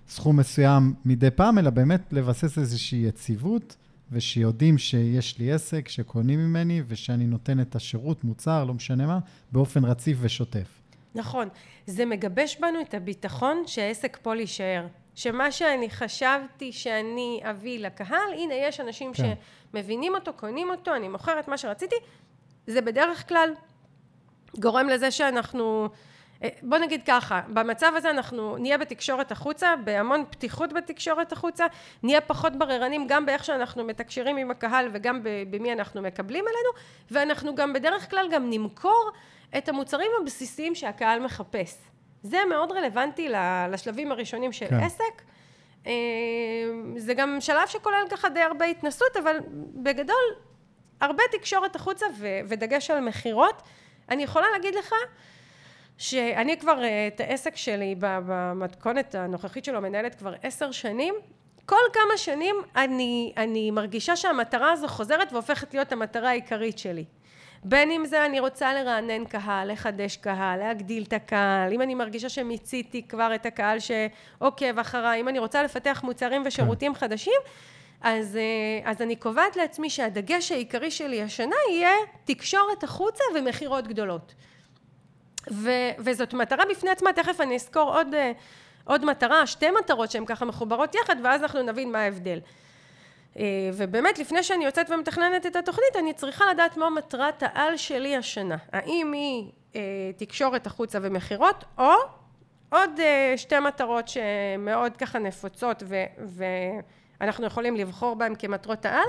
[0.07, 3.77] בסכום מסוים מדי פעם, אלא באמת לבסס איזושהי יציבות,
[4.13, 9.19] ושיודעים שיש לי עסק, שקונים ממני, ושאני נותן את השירות, מוצר, לא משנה מה,
[9.53, 10.81] באופן רציף ושוטף.
[11.15, 11.49] נכון.
[11.87, 14.87] זה מגבש בנו את הביטחון שהעסק פה להישאר.
[15.19, 19.33] שמה שאני חשבתי שאני אביא לקהל, הנה יש אנשים כן.
[19.73, 21.97] שמבינים אותו, קונים אותו, אני מוכרת מה שרציתי,
[22.67, 23.55] זה בדרך כלל
[24.59, 25.89] גורם לזה שאנחנו
[26.43, 31.67] אה, בוא נגיד ככה, במצב הזה אנחנו נהיה בתקשורת החוצה, בהמון פתיחות בתקשורת החוצה,
[32.03, 36.71] נהיה פחות בררנים גם באיך שאנחנו מתקשרים עם הקהל וגם במי אנחנו מקבלים אלינו,
[37.11, 39.11] ואנחנו גם בדרך כלל גם נמכור
[39.59, 41.98] את המוצרים הבסיסיים שהקהל מחפש.
[42.23, 43.29] זה מאוד רלוונטי
[43.71, 44.81] לשלבים הראשונים של כן.
[44.81, 45.23] עסק.
[45.87, 45.93] אה,
[46.97, 49.37] זה גם שלב שכולל ככה די הרבה התנסות, אבל
[49.83, 50.35] בגדול,
[51.01, 52.07] הרבה תקשורת החוצה
[52.49, 53.63] ודגש על מכירות.
[54.09, 54.95] אני יכולה להגיד לך
[55.99, 61.15] שאני כבר אה, את העסק שלי במתכונת הנוכחית שלו מנהלת כבר עשר שנים.
[61.67, 67.05] כל כמה שנים אני, אני מרגישה שהמטרה הזו חוזרת והופכת להיות המטרה העיקרית שלי.
[67.65, 72.29] בין אם זה אני רוצה לרענן קהל, לחדש קהל, להגדיל את הקהל, אם אני מרגישה
[72.29, 77.01] שמיציתי כבר את הקהל שעוקב אחריי, אם אני רוצה לפתח מוצרים ושירותים כן.
[77.01, 77.41] חדשים,
[78.01, 81.93] אז, אה, אז אני קובעת לעצמי שהדגש העיקרי שלי השנה יהיה
[82.25, 84.35] תקשורת החוצה ומכירות גדולות.
[85.51, 88.33] ו, וזאת מטרה בפני עצמה, תכף אני אזכור עוד, אה,
[88.85, 92.39] עוד מטרה, שתי מטרות שהן ככה מחוברות יחד, ואז אנחנו נבין מה ההבדל.
[93.39, 98.17] אה, ובאמת, לפני שאני יוצאת ומתכננת את התוכנית, אני צריכה לדעת מה מטרת העל שלי
[98.17, 98.57] השנה.
[98.73, 99.81] האם היא אה,
[100.17, 101.93] תקשורת החוצה ומכירות, או
[102.73, 103.01] עוד
[103.37, 106.05] שתי מטרות שמאוד ככה נפוצות ו,
[107.21, 109.09] ואנחנו יכולים לבחור בהן כמטרות העל,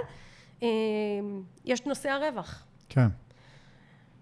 [1.65, 2.65] יש נושא הרווח.
[2.89, 3.07] כן.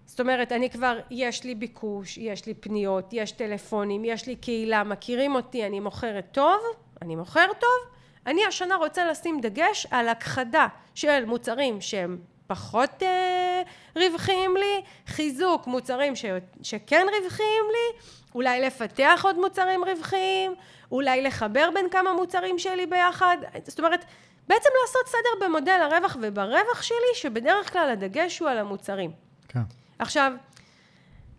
[0.06, 4.84] זאת אומרת, אני כבר, יש לי ביקוש, יש לי פניות, יש טלפונים, יש לי קהילה,
[4.84, 6.60] מכירים אותי, אני מוכרת טוב,
[7.02, 13.62] אני מוכר טוב, אני השנה רוצה לשים דגש על הכחדה של מוצרים שהם פחות אה,
[13.96, 16.24] רווחיים לי, חיזוק מוצרים ש,
[16.62, 17.98] שכן רווחיים לי,
[18.34, 20.54] אולי לפתח עוד מוצרים רווחיים,
[20.92, 24.04] אולי לחבר בין כמה מוצרים שלי ביחד, זאת אומרת,
[24.48, 29.10] בעצם לעשות סדר במודל הרווח וברווח שלי, שבדרך כלל הדגש הוא על המוצרים.
[29.48, 29.60] כן.
[29.98, 30.32] עכשיו,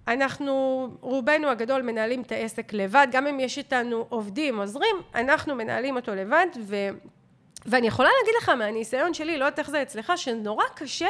[0.07, 5.95] אנחנו, רובנו הגדול מנהלים את העסק לבד, גם אם יש איתנו עובדים, עוזרים, אנחנו מנהלים
[5.95, 6.75] אותו לבד, ו,
[7.65, 11.07] ואני יכולה להגיד לך מהניסיון שלי, לא יודעת איך זה אצלך, שנורא קשה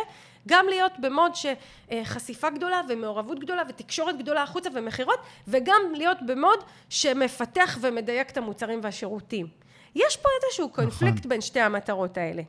[0.47, 7.78] גם להיות במוד שחשיפה גדולה ומעורבות גדולה ותקשורת גדולה החוצה ומכירות, וגם להיות במוד שמפתח
[7.82, 9.47] ומדייק את המוצרים והשירותים.
[9.95, 10.84] יש פה איזשהו נכון.
[10.84, 12.41] קונפליקט בין שתי המטרות האלה.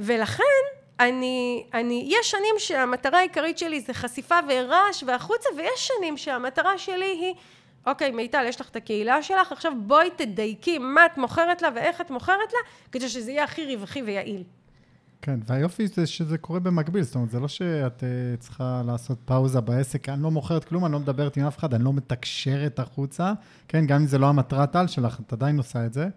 [0.00, 0.42] ולכן,
[1.00, 7.18] אני, אני, יש שנים שהמטרה העיקרית שלי זה חשיפה ורעש והחוצה, ויש שנים שהמטרה שלי
[7.20, 7.34] היא,
[7.86, 12.00] אוקיי, מיטל, יש לך את הקהילה שלך, עכשיו בואי תדייקי מה את מוכרת לה ואיך
[12.00, 14.44] את מוכרת לה, כדי שזה יהיה הכי רווחי ויעיל.
[15.22, 19.60] כן, והיופי זה שזה קורה במקביל, זאת אומרת, זה לא שאת uh, צריכה לעשות פאוזה
[19.60, 23.32] בעסק, אני לא מוכרת כלום, אני לא מדברת עם אף אחד, אני לא מתקשרת החוצה,
[23.68, 26.08] כן, גם אם זה לא המטרת על שלך, את עדיין עושה את זה.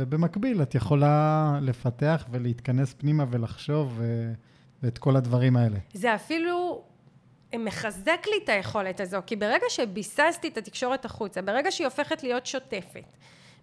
[0.00, 4.32] ובמקביל את יכולה לפתח ולהתכנס פנימה ולחשוב ו...
[4.82, 5.78] ואת כל הדברים האלה.
[5.94, 6.82] זה אפילו
[7.58, 12.46] מחזק לי את היכולת הזו, כי ברגע שביססתי את התקשורת החוצה, ברגע שהיא הופכת להיות
[12.46, 13.04] שוטפת,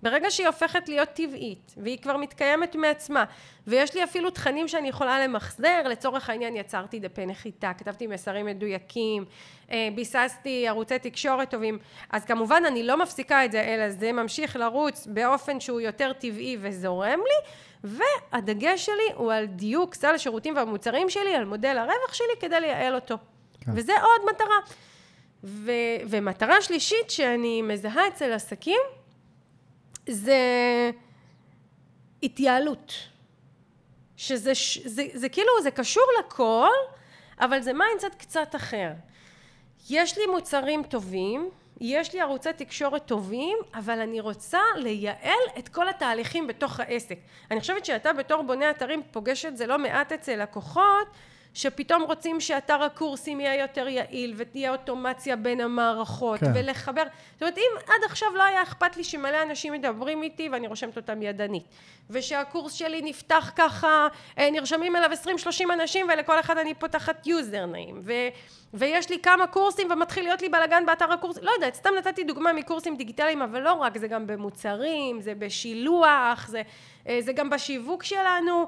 [0.01, 3.23] ברגע שהיא הופכת להיות טבעית, והיא כבר מתקיימת מעצמה,
[3.67, 9.25] ויש לי אפילו תכנים שאני יכולה למחזר, לצורך העניין יצרתי דפי נחיתה, כתבתי מסרים מדויקים,
[9.71, 11.79] אה, ביססתי ערוצי תקשורת טובים,
[12.09, 16.57] אז כמובן אני לא מפסיקה את זה, אלא זה ממשיך לרוץ באופן שהוא יותר טבעי
[16.61, 17.49] וזורם לי,
[17.83, 22.95] והדגש שלי הוא על דיוק סל השירותים והמוצרים שלי, על מודל הרווח שלי, כדי לייעל
[22.95, 23.15] אותו.
[23.61, 23.71] כן.
[23.75, 24.57] וזה עוד מטרה.
[25.43, 25.71] ו-
[26.09, 28.81] ומטרה שלישית שאני מזהה אצל עסקים,
[30.07, 30.39] זה
[32.23, 32.93] התייעלות.
[34.17, 34.51] שזה
[34.85, 36.69] זה, זה כאילו, זה קשור לכל,
[37.39, 38.91] אבל זה mindset קצת אחר.
[39.89, 41.49] יש לי מוצרים טובים,
[41.81, 47.17] יש לי ערוצי תקשורת טובים, אבל אני רוצה לייעל את כל התהליכים בתוך העסק.
[47.51, 51.07] אני חושבת שאתה בתור בונה אתרים פוגש את זה לא מעט אצל לקוחות,
[51.57, 56.51] שפתאום רוצים שאתר הקורסים יהיה יותר יעיל ותהיה אוטומציה בין המערכות כן.
[56.55, 60.67] ולחבר, זאת אומרת אם עד עכשיו לא היה אכפת לי שמלא אנשים מדברים איתי ואני
[60.67, 61.63] רושמת אותם ידנית
[62.09, 68.01] ושהקורס שלי נפתח ככה, אה, נרשמים אליו 20-30 אנשים ולכל אחד אני פותחת user name
[68.03, 68.13] ו...
[68.73, 72.53] ויש לי כמה קורסים ומתחיל להיות לי בלאגן באתר הקורס, לא יודעת, סתם נתתי דוגמה
[72.53, 76.61] מקורסים דיגיטליים, אבל לא רק, זה גם במוצרים, זה בשילוח, זה,
[77.07, 78.67] אה, זה גם בשיווק שלנו,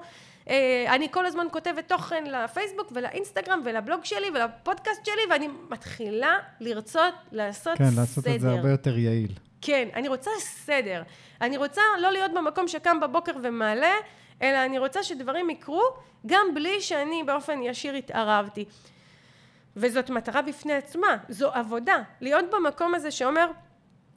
[0.88, 7.78] אני כל הזמן כותבת תוכן לפייסבוק ולאינסטגרם ולבלוג שלי ולפודקאסט שלי ואני מתחילה לרצות לעשות
[7.78, 7.96] כן, סדר.
[7.96, 9.32] כן, לעשות את זה הרבה יותר יעיל.
[9.62, 11.04] כן, אני רוצה סדר.
[11.42, 13.94] אני רוצה לא להיות במקום שקם בבוקר ומעלה,
[14.42, 15.84] אלא אני רוצה שדברים יקרו
[16.26, 18.66] גם בלי שאני באופן ישיר התערבתי.
[19.76, 21.98] וזאת מטרה בפני עצמה, זו עבודה.
[22.22, 23.52] להיות במקום הזה שאומר,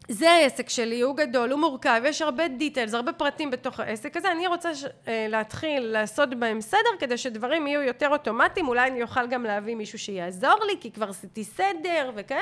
[0.09, 4.33] זה העסק שלי, הוא גדול, הוא מורכב, יש הרבה דיטיילס, הרבה פרטים בתוך העסק הזה,
[4.33, 4.85] אני רוצה ש...
[4.85, 9.75] אה, להתחיל לעשות בהם סדר כדי שדברים יהיו יותר אוטומטיים, אולי אני אוכל גם להביא
[9.75, 12.41] מישהו שיעזור לי, כי כבר עשיתי סדר וכאלה,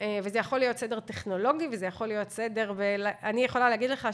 [0.00, 4.08] אה, וזה יכול להיות סדר טכנולוגי, וזה יכול להיות סדר, ואני יכולה להגיד לך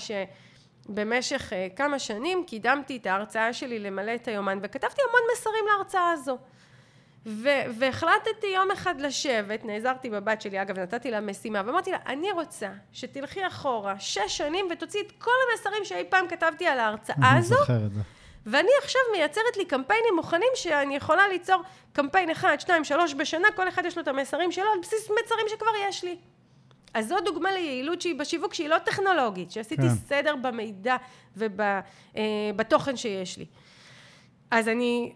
[0.88, 6.10] שבמשך אה, כמה שנים קידמתי את ההרצאה שלי למלא את היומן, וכתבתי המון מסרים להרצאה
[6.10, 6.38] הזו.
[7.26, 12.32] ו- והחלטתי יום אחד לשבת, נעזרתי בבת שלי, אגב נתתי לה משימה, ואמרתי לה, אני
[12.32, 17.54] רוצה שתלכי אחורה שש שנים ותוציאי את כל המסרים שאי פעם כתבתי על ההרצאה הזו.
[17.54, 18.00] אני זוכר את זה.
[18.46, 23.68] ואני עכשיו מייצרת לי קמפיינים מוכנים שאני יכולה ליצור קמפיין אחד, שתיים, שלוש בשנה, כל
[23.68, 26.16] אחד יש לו את המסרים שלו על בסיס מסרים שכבר יש לי.
[26.94, 29.94] אז זו דוגמה ליעילות שהיא בשיווק שהיא לא טכנולוגית, שעשיתי כן.
[30.08, 30.96] סדר במידע
[31.36, 33.46] ובתוכן אה, שיש לי.
[34.50, 35.12] אז אני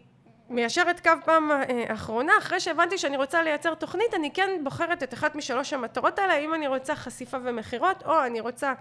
[0.51, 5.15] מיישרת קו פעם אה, אחרונה, אחרי שהבנתי שאני רוצה לייצר תוכנית, אני כן בוחרת את
[5.15, 8.73] אחת משלוש המטרות האלה, אם אני רוצה חשיפה ומכירות, או אני רוצה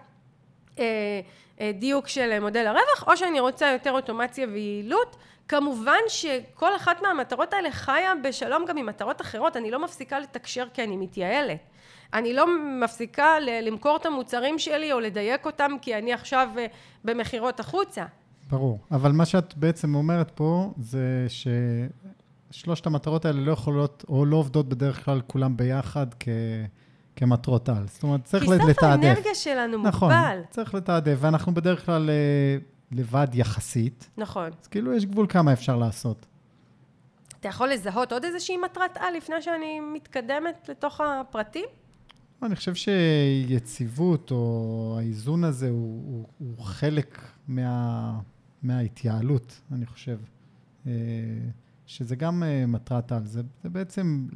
[0.80, 0.84] אה,
[1.62, 5.16] אה, דיוק של מודל הרווח, או שאני רוצה יותר אוטומציה ויעילות.
[5.48, 10.68] כמובן שכל אחת מהמטרות האלה חיה בשלום גם עם מטרות אחרות, אני לא מפסיקה לתקשר
[10.74, 11.60] כי אני מתייעלת.
[12.14, 12.46] אני לא
[12.82, 16.66] מפסיקה למכור את המוצרים שלי או לדייק אותם כי אני עכשיו אה,
[17.04, 18.06] במכירות החוצה.
[18.50, 21.28] ברור, אבל מה שאת בעצם אומרת פה זה
[22.52, 26.28] ששלושת המטרות האלה לא יכולות או לא עובדות בדרך כלל כולם ביחד כ...
[27.16, 27.88] כמטרות על.
[27.88, 28.66] זאת אומרת, צריך לתעדף.
[28.68, 29.90] כי סף האנרגיה שלנו מוגבל.
[29.90, 30.12] נכון,
[30.50, 32.58] צריך לתעדף, ואנחנו בדרך כלל אה,
[32.92, 34.10] לבד יחסית.
[34.18, 34.50] נכון.
[34.62, 36.26] אז כאילו יש גבול כמה אפשר לעשות.
[37.40, 41.66] אתה יכול לזהות עוד איזושהי מטרת על לפני שאני מתקדמת לתוך הפרטים?
[42.44, 48.20] אני חושב שיציבות או האיזון הזה הוא, הוא, הוא חלק מה,
[48.66, 50.18] מההתייעלות, אני חושב.
[50.88, 50.92] אה,
[51.86, 53.26] שזה גם אה, מטרת על.
[53.26, 54.28] זה, זה בעצם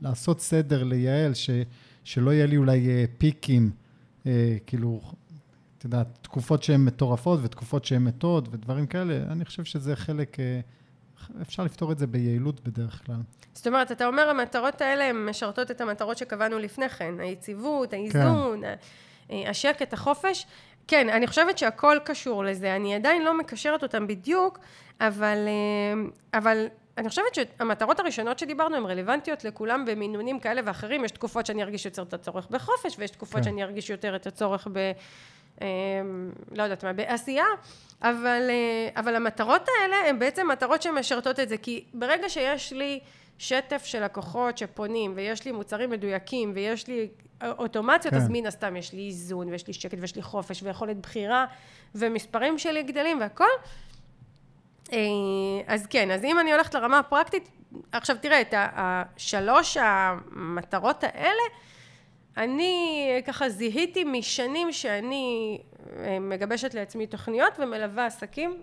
[0.00, 1.50] לעשות סדר, לייעל, ש,
[2.04, 3.70] שלא יהיה לי אולי אה, פיקים,
[4.66, 5.00] כאילו,
[5.78, 9.32] את יודעת, תקופות שהן מטורפות ותקופות שהן מתות ודברים כאלה.
[9.32, 10.36] אני חושב שזה חלק,
[11.42, 13.16] אפשר לפתור את זה ביעילות בדרך כלל.
[13.54, 18.60] זאת אומרת, אתה אומר, המטרות האלה הן משרתות את המטרות שקבענו לפני כן, היציבות, האיזון,
[19.28, 19.36] כן.
[19.48, 20.46] השקט, החופש.
[20.88, 22.76] כן, אני חושבת שהכל קשור לזה.
[22.76, 24.58] אני עדיין לא מקשרת אותם בדיוק,
[25.00, 26.66] אבל, אה, אבל
[26.98, 31.04] אני חושבת שהמטרות הראשונות שדיברנו הן רלוונטיות לכולם במינונים כאלה ואחרים.
[31.04, 33.42] יש תקופות שאני ארגיש יותר את הצורך בחופש, ויש תקופות כן.
[33.42, 34.92] שאני ארגיש יותר את הצורך ב...
[35.62, 35.66] אה,
[36.56, 37.44] לא יודעת מה, בעשייה,
[38.02, 43.00] אבל, אה, אבל המטרות האלה הן בעצם מטרות שמשרתות את זה, כי ברגע שיש לי
[43.38, 47.08] שטף של לקוחות שפונים, ויש לי מוצרים מדויקים, ויש לי
[47.42, 48.20] אוטומציות, כן.
[48.20, 51.46] אז מן הסתם יש לי איזון, ויש לי שקט, ויש לי חופש, ויכולת בחירה,
[51.94, 53.44] ומספרים שלי גדלים והכל.
[54.92, 54.98] אה,
[55.66, 57.48] אז כן, אז אם אני הולכת לרמה הפרקטית,
[57.92, 61.42] עכשיו תראה, את השלוש המטרות האלה,
[62.36, 65.58] אני ככה זיהיתי משנים שאני
[65.98, 68.62] אה, מגבשת לעצמי תוכניות ומלווה עסקים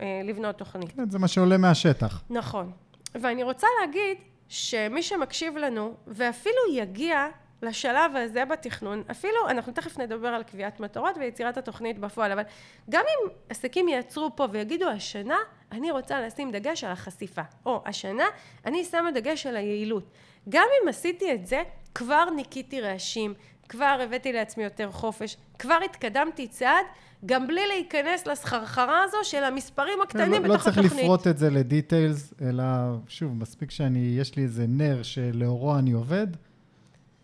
[0.00, 0.92] אה, לבנות תוכנית.
[0.92, 2.22] כן, זה מה שעולה מהשטח.
[2.30, 2.72] נכון.
[3.14, 4.18] ואני רוצה להגיד
[4.48, 7.28] שמי שמקשיב לנו, ואפילו יגיע
[7.62, 12.42] לשלב הזה בתכנון, אפילו, אנחנו תכף נדבר על קביעת מטרות ויצירת התוכנית בפועל, אבל
[12.90, 15.38] גם אם עסקים יעצרו פה ויגידו השנה
[15.72, 18.24] אני רוצה לשים דגש על החשיפה, או השנה
[18.66, 20.10] אני שמה דגש על היעילות.
[20.48, 21.62] גם אם עשיתי את זה,
[21.94, 23.34] כבר ניקיתי רעשים,
[23.68, 26.86] כבר הבאתי לעצמי יותר חופש, כבר התקדמתי צעד,
[27.26, 30.84] גם בלי להיכנס לסחרחרה הזו של המספרים כן, הקטנים כן, בתוך התוכנית.
[30.84, 32.64] לא צריך לפרוט את זה לדיטיילס, אלא
[33.08, 36.26] שוב, מספיק שאני, יש לי איזה נר שלאורו אני עובד,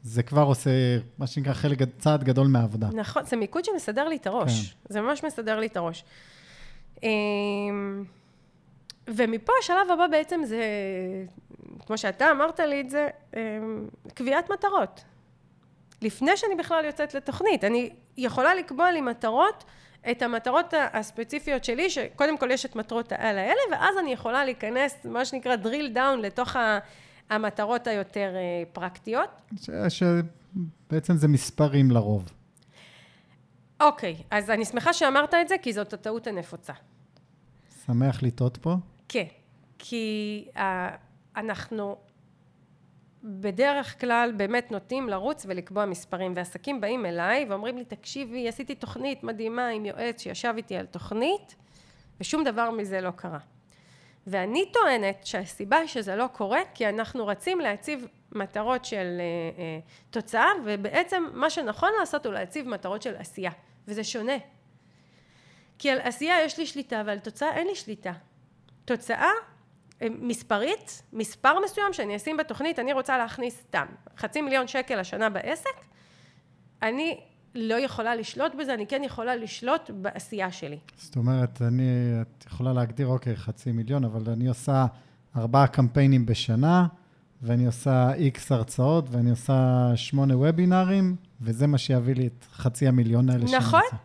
[0.06, 0.70] זה כבר עושה,
[1.18, 2.88] מה שנקרא, חלק, צעד גדול מהעבודה.
[2.92, 4.70] נכון, זה מיקוד שמסדר לי את הראש.
[4.70, 4.94] כן.
[4.94, 6.04] זה ממש מסדר לי את הראש.
[7.02, 8.04] אמ,
[9.08, 10.62] ומפה השלב הבא בעצם זה,
[11.86, 13.40] כמו שאתה אמרת לי את זה, אמ,
[14.14, 15.04] קביעת מטרות.
[16.02, 19.64] לפני שאני בכלל יוצאת לתוכנית, אני יכולה לקבוע לי מטרות,
[20.10, 24.96] את המטרות הספציפיות שלי, שקודם כל יש את מטרות העל האלה, ואז אני יכולה להיכנס,
[25.04, 26.78] מה שנקרא drill down לתוך ה...
[27.30, 29.30] המטרות היותר אה, פרקטיות.
[29.88, 32.32] שבעצם זה מספרים לרוב.
[33.80, 36.72] אוקיי, אז אני שמחה שאמרת את זה, כי זאת הטעות הנפוצה.
[37.86, 38.74] שמח לטעות פה?
[39.08, 39.26] כן,
[39.78, 40.58] כי uh,
[41.36, 41.96] אנחנו
[43.24, 49.24] בדרך כלל באמת נוטים לרוץ ולקבוע מספרים, ועסקים באים אליי ואומרים לי, תקשיבי, עשיתי תוכנית
[49.24, 51.56] מדהימה עם יועץ שישב איתי על תוכנית,
[52.20, 53.38] ושום דבר מזה לא קרה.
[54.26, 60.48] ואני טוענת שהסיבה שזה לא קורה, כי אנחנו רצים להציב מטרות של uh, uh, תוצאה,
[60.64, 63.50] ובעצם מה שנכון לעשות הוא להציב מטרות של עשייה,
[63.88, 64.36] וזה שונה.
[65.78, 68.12] כי על עשייה יש לי שליטה, ועל תוצאה אין לי שליטה.
[68.84, 69.30] תוצאה
[70.02, 73.86] אה, מספרית, מספר מסוים שאני אשים בתוכנית, אני רוצה להכניס סתם
[74.16, 75.76] חצי מיליון שקל השנה בעסק,
[76.82, 77.20] אני
[77.56, 80.78] לא יכולה לשלוט בזה, אני כן יכולה לשלוט בעשייה שלי.
[80.96, 81.90] זאת אומרת, אני,
[82.20, 84.86] את יכולה להגדיר, אוקיי, חצי מיליון, אבל אני עושה
[85.36, 86.86] ארבעה קמפיינים בשנה,
[87.42, 93.30] ואני עושה איקס הרצאות, ואני עושה שמונה וובינארים, וזה מה שיביא לי את חצי המיליון
[93.30, 93.80] האלה שאני נכון.
[93.84, 93.96] רוצה.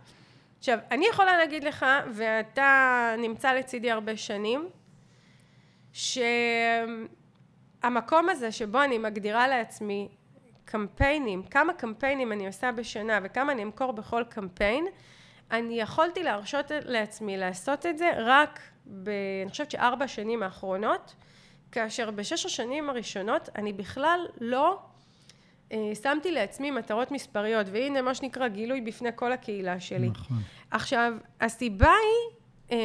[0.59, 1.85] עכשיו, אני יכולה להגיד לך,
[2.15, 4.69] ואתה נמצא לצידי הרבה שנים,
[5.93, 6.99] שהמקום
[8.29, 10.09] הזה שבו אני מגדירה לעצמי
[10.71, 14.85] קמפיינים, כמה קמפיינים אני עושה בשנה וכמה אני אמכור בכל קמפיין,
[15.51, 19.09] אני יכולתי להרשות לעצמי לעשות את זה רק ב...
[19.43, 21.15] אני חושבת שארבע שנים האחרונות,
[21.71, 24.79] כאשר בשש השנים הראשונות אני בכלל לא
[25.71, 30.09] אה, שמתי לעצמי מטרות מספריות, והנה מה שנקרא גילוי בפני כל הקהילה שלי.
[30.09, 30.37] נכון.
[30.71, 32.37] עכשיו, הסיבה היא
[32.71, 32.77] אה,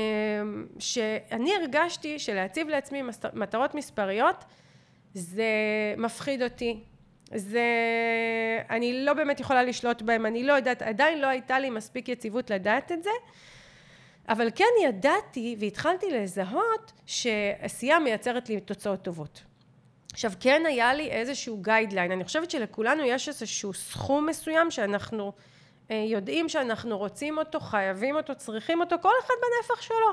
[0.78, 3.02] שאני הרגשתי שלהציב לעצמי
[3.34, 4.44] מטרות מספריות
[5.14, 5.44] זה
[5.96, 6.80] מפחיד אותי.
[7.34, 7.62] זה...
[8.70, 12.50] אני לא באמת יכולה לשלוט בהם, אני לא יודעת, עדיין לא הייתה לי מספיק יציבות
[12.50, 13.10] לדעת את זה,
[14.28, 19.42] אבל כן ידעתי והתחלתי לזהות שעשייה מייצרת לי תוצאות טובות.
[20.12, 25.32] עכשיו, כן היה לי איזשהו גיידליין, אני חושבת שלכולנו יש איזשהו סכום מסוים שאנחנו
[25.90, 30.12] אה, יודעים שאנחנו רוצים אותו, חייבים אותו, צריכים אותו, כל אחד בנפח שלו.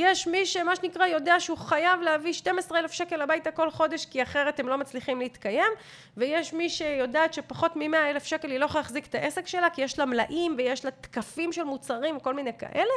[0.00, 4.22] יש מי שמה שנקרא יודע שהוא חייב להביא 12 אלף שקל הביתה כל חודש כי
[4.22, 5.72] אחרת הם לא מצליחים להתקיים
[6.16, 9.82] ויש מי שיודעת שפחות מ-100 אלף שקל היא לא יכולה להחזיק את העסק שלה כי
[9.82, 12.92] יש לה מלאים ויש לה תקפים של מוצרים וכל מיני כאלה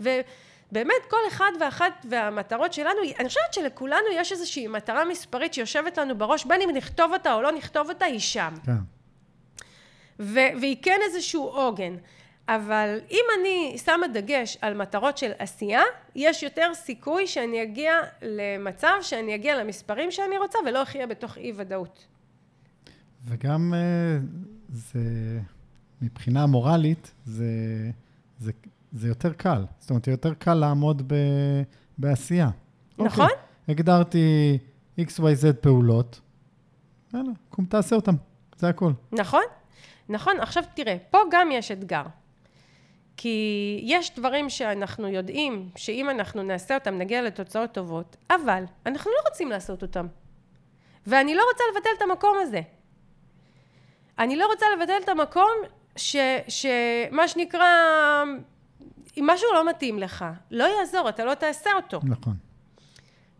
[0.00, 6.18] ובאמת כל אחד ואחת והמטרות שלנו, אני חושבת שלכולנו יש איזושהי מטרה מספרית שיושבת לנו
[6.18, 8.72] בראש בין אם נכתוב אותה או לא נכתוב אותה היא שם כן.
[10.20, 11.96] ו- והיא כן איזשהו עוגן.
[12.48, 15.82] אבל אם אני שמה דגש על מטרות של עשייה,
[16.14, 21.52] יש יותר סיכוי שאני אגיע למצב שאני אגיע למספרים שאני רוצה ולא אחיה בתוך אי
[21.56, 22.06] ודאות.
[23.24, 24.18] וגם אה,
[24.68, 25.00] זה,
[26.02, 27.44] מבחינה מורלית, זה,
[28.38, 28.52] זה,
[28.92, 29.64] זה יותר קל.
[29.78, 31.14] זאת אומרת, יותר קל לעמוד ב,
[31.98, 32.50] בעשייה.
[32.98, 33.24] נכון?
[33.24, 33.36] אוקיי,
[33.68, 34.58] הגדרתי
[35.00, 36.20] XYZ פעולות,
[37.14, 38.14] יאללה, קום תעשה אותם,
[38.56, 38.92] זה הכל.
[39.12, 39.42] נכון?
[40.08, 40.40] נכון.
[40.40, 42.02] עכשיו תראה, פה גם יש אתגר.
[43.16, 49.28] כי יש דברים שאנחנו יודעים שאם אנחנו נעשה אותם נגיע לתוצאות טובות, אבל אנחנו לא
[49.28, 50.06] רוצים לעשות אותם.
[51.06, 52.60] ואני לא רוצה לבטל את המקום הזה.
[54.18, 55.52] אני לא רוצה לבטל את המקום
[55.96, 56.16] ש,
[56.48, 57.68] שמה שנקרא,
[59.18, 62.00] אם משהו לא מתאים לך, לא יעזור, אתה לא תעשה אותו.
[62.04, 62.34] נכון.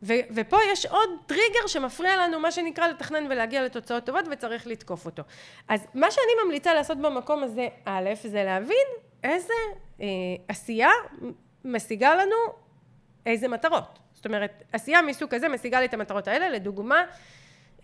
[0.02, 5.06] ו- ופה יש עוד טריגר שמפריע לנו, מה שנקרא, לתכנן ולהגיע לתוצאות טובות, וצריך לתקוף
[5.06, 5.22] אותו.
[5.68, 8.87] אז מה שאני ממליצה לעשות במקום הזה, א', זה להבין
[9.24, 9.52] איזה
[10.00, 10.06] אה,
[10.48, 10.90] עשייה
[11.64, 12.37] משיגה לנו
[13.26, 13.98] איזה מטרות.
[14.12, 17.04] זאת אומרת, עשייה מסוג כזה משיגה לי את המטרות האלה, לדוגמה,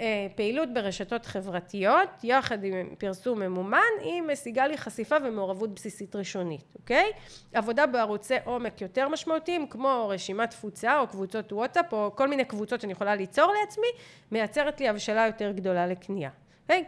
[0.00, 6.74] אה, פעילות ברשתות חברתיות, יחד עם פרסום ממומן, היא משיגה לי חשיפה ומעורבות בסיסית ראשונית,
[6.74, 7.12] אוקיי?
[7.52, 12.80] עבודה בערוצי עומק יותר משמעותיים, כמו רשימת תפוצה או קבוצות וואטסאפ, או כל מיני קבוצות
[12.80, 13.86] שאני יכולה ליצור לעצמי,
[14.32, 16.30] מייצרת לי הבשלה יותר גדולה לקנייה.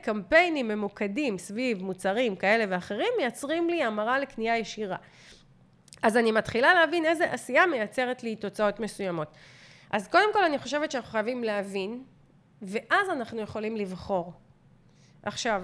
[0.02, 4.96] קמפיינים ממוקדים סביב מוצרים כאלה ואחרים, מייצרים לי המרה לקנייה ישירה.
[6.02, 9.28] אז אני מתחילה להבין איזה עשייה מייצרת לי תוצאות מסוימות.
[9.90, 12.04] אז קודם כל אני חושבת שאנחנו חייבים להבין
[12.62, 14.32] ואז אנחנו יכולים לבחור.
[15.22, 15.62] עכשיו,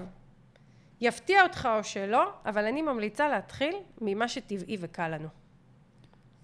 [1.01, 5.27] יפתיע אותך או שלא, אבל אני ממליצה להתחיל ממה שטבעי וקל לנו.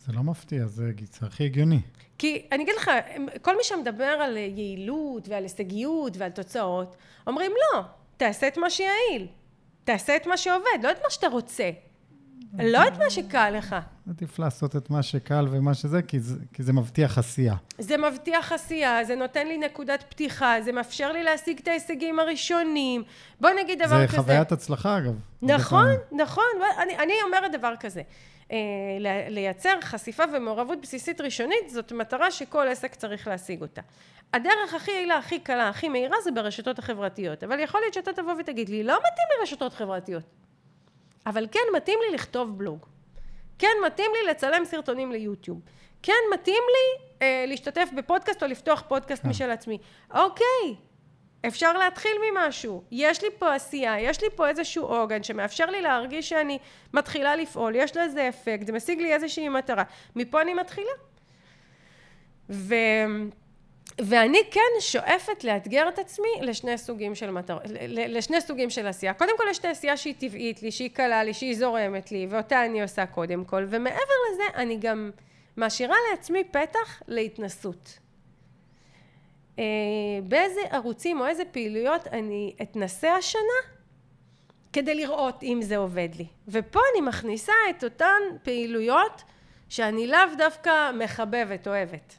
[0.05, 1.79] זה לא מפתיע, זה זה הכי הגיוני.
[2.17, 2.91] כי אני אגיד לך,
[3.41, 6.95] כל מי שמדבר על יעילות ועל הישגיות ועל תוצאות,
[7.27, 7.81] אומרים לא,
[8.17, 9.27] תעשה את מה שיעיל,
[9.83, 11.69] תעשה את מה שעובד, לא את מה שאתה רוצה,
[12.59, 13.75] לא את מה שקל לך.
[14.09, 17.55] עדיף לעשות את מה שקל ומה שזה, כי זה, כי זה מבטיח עשייה.
[17.77, 23.03] זה מבטיח עשייה, זה נותן לי נקודת פתיחה, זה מאפשר לי להשיג את ההישגים הראשונים.
[23.41, 24.17] בוא נגיד דבר זה כזה.
[24.17, 25.19] חוויית הצלחה, אגב.
[25.41, 25.87] נכון.
[26.11, 26.43] נכון.
[26.77, 28.01] אני, אני אומרת דבר כזה.
[28.53, 28.57] אה,
[29.29, 33.81] לייצר חשיפה ומעורבות בסיסית ראשונית, זאת מטרה שכל עסק צריך להשיג אותה.
[34.33, 37.43] הדרך הכי יעילה, הכי קלה, הכי מהירה, זה ברשתות החברתיות.
[37.43, 40.23] אבל יכול להיות שאתה תבוא ותגיד לי, לא מתאים לי רשתות חברתיות.
[41.25, 42.85] אבל כן מתאים לי לכתוב בלוג.
[43.59, 45.61] כן מתאים לי לצלם סרטונים ליוטיוב.
[46.03, 49.29] כן מתאים לי אה, להשתתף בפודקאסט או לפתוח פודקאסט כן.
[49.29, 49.77] משל עצמי.
[50.13, 50.75] אוקיי,
[51.47, 52.83] אפשר להתחיל ממשהו.
[52.91, 56.59] יש לי פה עשייה, יש לי פה איזשהו עוגן שמאפשר לי להרגיש שאני
[56.93, 59.83] מתחילה לפעול, יש לזה אפקט, זה משיג לי איזושהי מטרה.
[60.15, 60.91] מפה אני מתחילה.
[62.49, 62.75] ו...
[64.01, 69.13] ואני כן שואפת לאתגר את עצמי לשני סוגים של מטרות, לשני סוגים של עשייה.
[69.13, 72.65] קודם כל יש את העשייה שהיא טבעית לי, שהיא קלה לי, שהיא זורמת לי, ואותה
[72.65, 75.11] אני עושה קודם כל, ומעבר לזה אני גם
[75.57, 77.99] משאירה לעצמי פתח להתנסות.
[79.59, 79.63] אה,
[80.27, 83.73] באיזה ערוצים או איזה פעילויות אני אתנסה השנה
[84.73, 86.27] כדי לראות אם זה עובד לי.
[86.47, 89.23] ופה אני מכניסה את אותן פעילויות
[89.69, 92.15] שאני לאו דווקא מחבבת, אוהבת.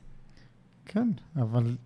[0.87, 1.77] כן, אבל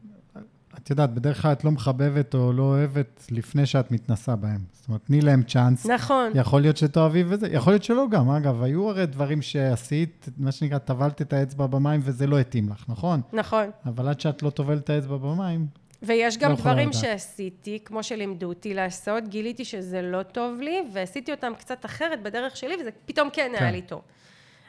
[0.83, 4.61] את יודעת, בדרך כלל את לא מחבבת או לא אוהבת לפני שאת מתנסה בהם.
[4.73, 5.87] זאת אומרת, תני להם צ'אנס.
[5.87, 6.33] נכון.
[6.35, 10.79] יכול להיות שתאהבי וזה, יכול להיות שלא גם, אגב, היו הרי דברים שעשית, מה שנקרא,
[10.79, 13.21] טבלת את האצבע במים וזה לא התאים לך, נכון?
[13.33, 13.71] נכון.
[13.87, 15.67] אבל עד שאת לא טובלת את האצבע במים,
[16.03, 16.93] ויש גם לא דברים.
[16.93, 22.57] שעשיתי, כמו שלימדו אותי לעשות, גיליתי שזה לא טוב לי, ועשיתי אותם קצת אחרת בדרך
[22.57, 23.73] שלי, וזה פתאום כן היה כן.
[23.73, 24.01] לי טוב.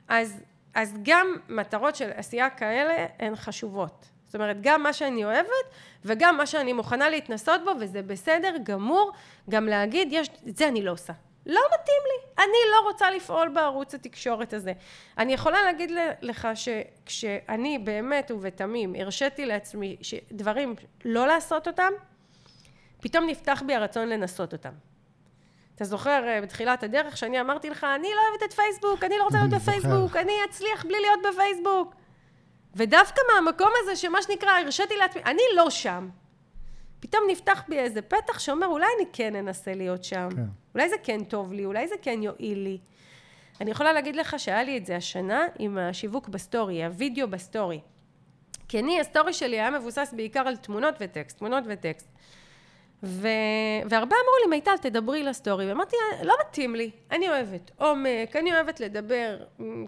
[0.08, 0.42] אז,
[0.74, 4.06] אז גם מטרות של עשייה כאלה הן חשובות.
[4.30, 5.66] זאת אומרת, גם מה שאני אוהבת,
[6.06, 9.12] וגם מה שאני מוכנה להתנסות בו, וזה בסדר גמור,
[9.50, 11.14] גם להגיד, יש, את זה אני לא עושה.
[11.46, 14.74] לא מתאים לי, אני לא רוצה לפעול בערוץ התקשורת הזה.
[15.18, 19.98] אני יכולה להגיד לך שכשאני באמת ובתמים הרשיתי לעצמי
[20.32, 20.76] דברים
[21.06, 21.92] לא לעשות אותם,
[23.02, 24.74] פתאום נפתח בי הרצון לנסות אותם.
[25.76, 29.24] אתה זוכר אה, בתחילת הדרך שאני אמרתי לך, אני לא אוהבת את פייסבוק, אני לא
[29.24, 29.62] רוצה להיות.
[29.62, 31.99] בפייסבוק, אני אצליח בלי להיות בפייסבוק.
[32.76, 36.10] ודווקא מהמקום הזה שמה שנקרא, הרשיתי לעצמי, אני לא שם.
[37.00, 40.30] פתאום נפתח בי איזה פתח שאומר, אולי אני כן אנסה להיות שם.
[40.36, 40.44] כן.
[40.76, 42.78] אולי זה כן טוב לי, אולי זה כן יועיל לי.
[43.62, 47.80] אני יכולה להגיד לך שהיה לי את זה השנה עם השיווק בסטורי, הווידאו בסטורי.
[48.68, 52.08] כי אני, הסטורי שלי היה מבוסס בעיקר על תמונות וטקסט, תמונות וטקסט.
[53.04, 53.28] ו...
[53.90, 55.70] והרבה אמרו לי, מיטל, תדברי לסטורי.
[55.70, 59.38] ואמרתי, לא מתאים לי, אני אוהבת עומק, אני אוהבת לדבר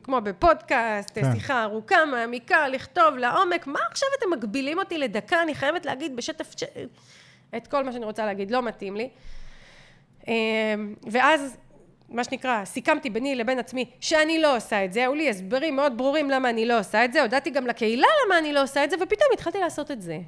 [0.04, 1.34] כמו בפודקאסט, כן.
[1.34, 3.68] שיחה ארוכה, מעמיקה, לכתוב לעומק.
[3.68, 5.42] מה עכשיו אתם מגבילים אותי לדקה?
[5.42, 6.52] אני חייבת להגיד בשטף...
[6.58, 6.64] ש...
[7.58, 9.10] את כל מה שאני רוצה להגיד, לא מתאים לי.
[10.28, 11.58] אמ, ואז,
[12.10, 15.98] מה שנקרא, סיכמתי ביני לבין עצמי שאני לא עושה את זה, היו לי הסברים מאוד
[15.98, 18.90] ברורים למה אני לא עושה את זה, הודעתי גם לקהילה למה אני לא עושה את
[18.90, 20.20] זה, ופתאום התחלתי לעשות את זה.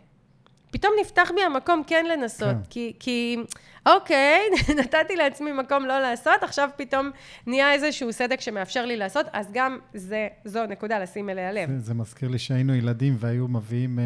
[0.73, 2.69] פתאום נפתח בי המקום כן לנסות, כן.
[2.69, 3.37] כי, כי
[3.85, 4.39] אוקיי,
[4.79, 7.11] נתתי לעצמי מקום לא לעשות, עכשיו פתאום
[7.47, 11.69] נהיה איזשהו סדק שמאפשר לי לעשות, אז גם זה, זו נקודה לשים אליה לב.
[11.69, 14.03] זה, זה מזכיר לי שהיינו ילדים והיו מביאים אה,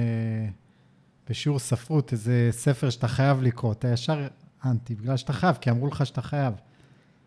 [1.30, 4.28] בשיעור ספרות איזה ספר שאתה חייב לקרוא, אתה ישר
[4.66, 6.54] אנטי, בגלל שאתה חייב, כי אמרו לך שאתה חייב.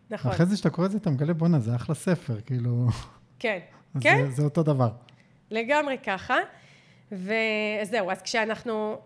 [0.09, 2.87] נכון, אחרי זה שאתה קורא את זה, אתה מגלה, בואנה, זה אחלה ספר, כאילו...
[3.39, 3.59] כן.
[4.01, 4.25] כן?
[4.25, 4.89] זה, זה אותו דבר.
[5.51, 6.35] לגמרי ככה.
[7.11, 8.97] וזהו, אז כשאנחנו,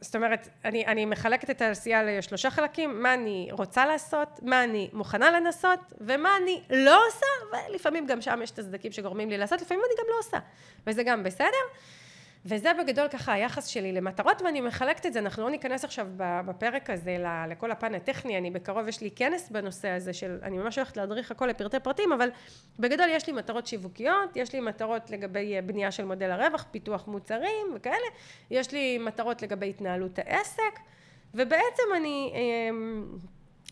[0.00, 4.90] זאת אומרת, אני, אני מחלקת את העשייה לשלושה חלקים, מה אני רוצה לעשות, מה אני
[4.92, 7.26] מוכנה לנסות, ומה אני לא עושה,
[7.68, 10.38] ולפעמים גם שם יש את הסדקים שגורמים לי לעשות, לפעמים אני גם לא עושה,
[10.86, 11.62] וזה גם בסדר.
[12.46, 16.90] וזה בגדול ככה היחס שלי למטרות, ואני מחלקת את זה, אנחנו לא ניכנס עכשיו בפרק
[16.90, 17.16] הזה
[17.48, 21.30] לכל הפן הטכני, אני בקרוב יש לי כנס בנושא הזה של, אני ממש הולכת להדריך
[21.30, 22.28] הכל לפרטי פרטים, אבל
[22.78, 27.08] בגדול יש לי מטרות שיווקיות, יש לי מטרות לגבי אה, בנייה של מודל הרווח, פיתוח
[27.08, 28.06] מוצרים וכאלה,
[28.50, 30.78] יש לי מטרות לגבי התנהלות העסק,
[31.34, 32.32] ובעצם אני...
[32.34, 33.04] אמ,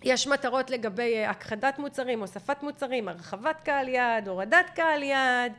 [0.02, 5.52] יש מטרות לגבי אה, הכחדת מוצרים, הוספת מוצרים, הרחבת קהל יעד, הורדת קהל יעד,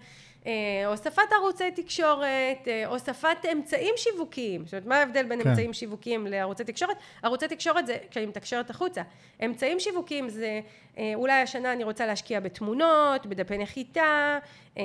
[0.86, 4.66] הוספת ערוצי תקשורת, אה, הוספת אמצעים שיווקיים.
[4.66, 5.50] זאת אומרת, מה ההבדל בין כן.
[5.50, 6.98] אמצעים שיווקיים לערוצי תקשורת?
[7.24, 9.02] ערוצי תקשורת זה כשאני מתקשרת החוצה.
[9.46, 10.60] אמצעים שיווקיים זה,
[10.98, 14.38] אה, אולי השנה אני רוצה להשקיע בתמונות, בדפי נחיתה,
[14.78, 14.84] אה,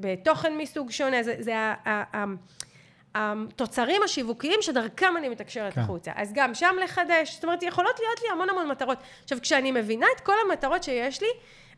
[0.00, 1.74] בתוכן מסוג שונה, זה, זה ה...
[1.84, 2.24] ה- ה-
[3.14, 5.80] התוצרים השיווקיים שדרכם אני מתקשרת כן.
[5.80, 6.12] החוצה.
[6.14, 8.98] אז גם שם לחדש, זאת אומרת, יכולות להיות לי המון המון מטרות.
[9.24, 11.28] עכשיו, כשאני מבינה את כל המטרות שיש לי,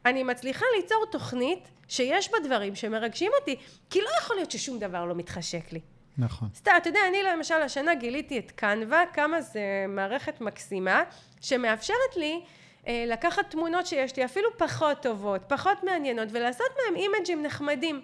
[0.07, 3.57] אני מצליחה ליצור תוכנית שיש בה דברים שמרגשים אותי,
[3.90, 5.80] כי לא יכול להיות ששום דבר לא מתחשק לי.
[6.18, 6.48] נכון.
[6.55, 11.03] סתם, אתה יודע, אני למשל השנה גיליתי את קנווה, כמה זה מערכת מקסימה,
[11.40, 12.40] שמאפשרת לי
[12.86, 18.01] אה, לקחת תמונות שיש לי, אפילו פחות טובות, פחות מעניינות, ולעשות מהם אימג'ים נחמדים.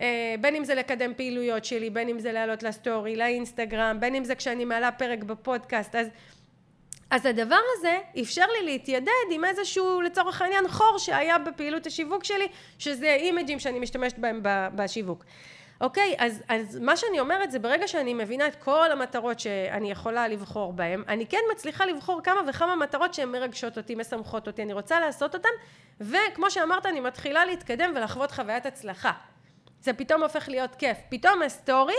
[0.00, 4.24] אה, בין אם זה לקדם פעילויות שלי, בין אם זה לעלות לסטורי, לאינסטגרם, בין אם
[4.24, 6.06] זה כשאני מעלה פרק בפודקאסט, אז...
[7.10, 12.48] אז הדבר הזה אפשר לי להתיידד עם איזשהו, לצורך העניין, חור שהיה בפעילות השיווק שלי,
[12.78, 14.40] שזה אימג'ים שאני משתמשת בהם
[14.74, 15.24] בשיווק.
[15.80, 20.28] אוקיי, אז, אז מה שאני אומרת זה ברגע שאני מבינה את כל המטרות שאני יכולה
[20.28, 24.72] לבחור בהן, אני כן מצליחה לבחור כמה וכמה מטרות שהן מרגשות אותי, משמחות אותי, אני
[24.72, 25.48] רוצה לעשות אותן,
[26.00, 29.12] וכמו שאמרת, אני מתחילה להתקדם ולחוות חוויית הצלחה.
[29.82, 30.98] זה פתאום הופך להיות כיף.
[31.08, 31.94] פתאום הסטורי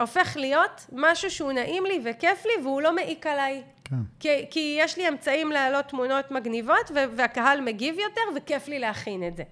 [0.00, 3.62] הופך להיות משהו שהוא נעים לי וכיף לי והוא לא מעיק עליי.
[3.90, 3.96] כן.
[4.20, 9.36] כי, כי יש לי אמצעים להעלות תמונות מגניבות והקהל מגיב יותר וכיף לי להכין את
[9.36, 9.42] זה.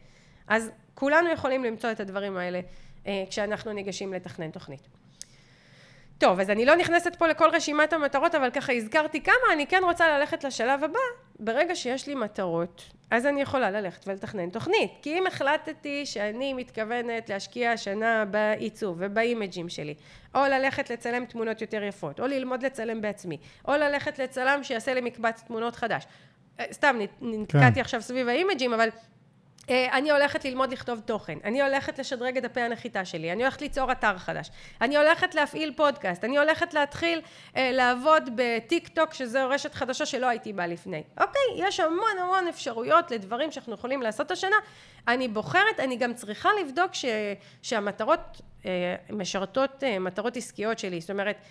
[0.49, 2.61] אז כולנו יכולים למצוא את הדברים האלה
[3.07, 4.89] אה, כשאנחנו ניגשים לתכנן תוכנית.
[6.19, 9.81] טוב, אז אני לא נכנסת פה לכל רשימת המטרות, אבל ככה הזכרתי כמה, אני כן
[9.85, 10.99] רוצה ללכת לשלב הבא.
[11.41, 14.91] ברגע שיש לי מטרות, אז אני יכולה ללכת ולתכנן תוכנית.
[15.03, 19.95] כי אם החלטתי שאני מתכוונת להשקיע השנה בעיצוב ובאימג'ים שלי,
[20.35, 23.39] או ללכת לצלם תמונות יותר יפות, או ללמוד לצלם בעצמי,
[23.69, 26.07] או ללכת לצלם שיעשה לי מקבץ תמונות חדש.
[26.61, 27.81] אה, סתם, נ- נתקעתי כן.
[27.81, 28.89] עכשיו סביב האימג'ים, אבל
[29.71, 33.93] אני הולכת ללמוד לכתוב תוכן, אני הולכת לשדרג את דפי הנחיתה שלי, אני הולכת ליצור
[33.93, 34.51] אתר חדש,
[34.81, 37.21] אני הולכת להפעיל פודקאסט, אני הולכת להתחיל
[37.57, 41.03] אה, לעבוד בטיק טוק, שזו רשת חדשה שלא הייתי בה לפני.
[41.21, 44.57] אוקיי, יש המון המון אפשרויות לדברים שאנחנו יכולים לעשות השנה.
[45.09, 47.05] אני בוחרת, אני גם צריכה לבדוק ש,
[47.63, 51.43] שהמטרות אה, משרתות אה, מטרות עסקיות שלי, זאת אומרת, אה,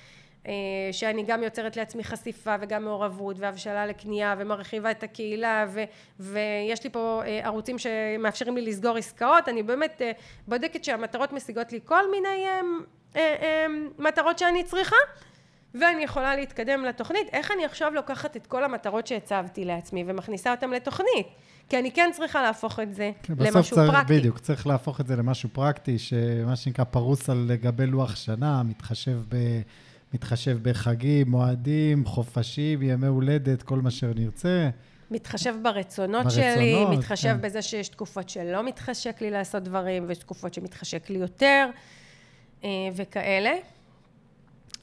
[0.92, 5.84] שאני גם יוצרת לעצמי חשיפה וגם מעורבות והבשלה לקנייה ומרחיבה את הקהילה ו,
[6.20, 10.12] ויש לי פה אה, ערוצים שמאפשרים לי לסגור עסקאות, אני באמת אה,
[10.48, 12.46] בודקת שהמטרות משיגות לי כל מיני
[14.00, 14.96] מטרות שאני צריכה
[15.76, 17.28] ואני יכולה להתקדם לתוכנית.
[17.34, 21.28] איך אני עכשיו לוקחת את כל המטרות שהצבתי לעצמי ומכניסה אותן לתוכנית?
[21.70, 24.20] כי אני כן צריכה להפוך את זה כן, למשהו צריך, פרקטי.
[24.20, 29.18] בדיוק, צריך להפוך את זה למשהו פרקטי, שמה שנקרא פרוס על גבי לוח שנה, מתחשב
[29.30, 29.36] ב...
[30.16, 34.70] מתחשב בחגים, מועדים, חופשים, ימי הולדת, כל מה שנרצה.
[35.12, 37.42] מתחשב ברצונות, ברצונות שלי, מתחשב כן.
[37.42, 41.70] בזה שיש תקופות שלא מתחשק לי לעשות דברים, ויש תקופות שמתחשק לי יותר,
[42.64, 43.54] אה, וכאלה.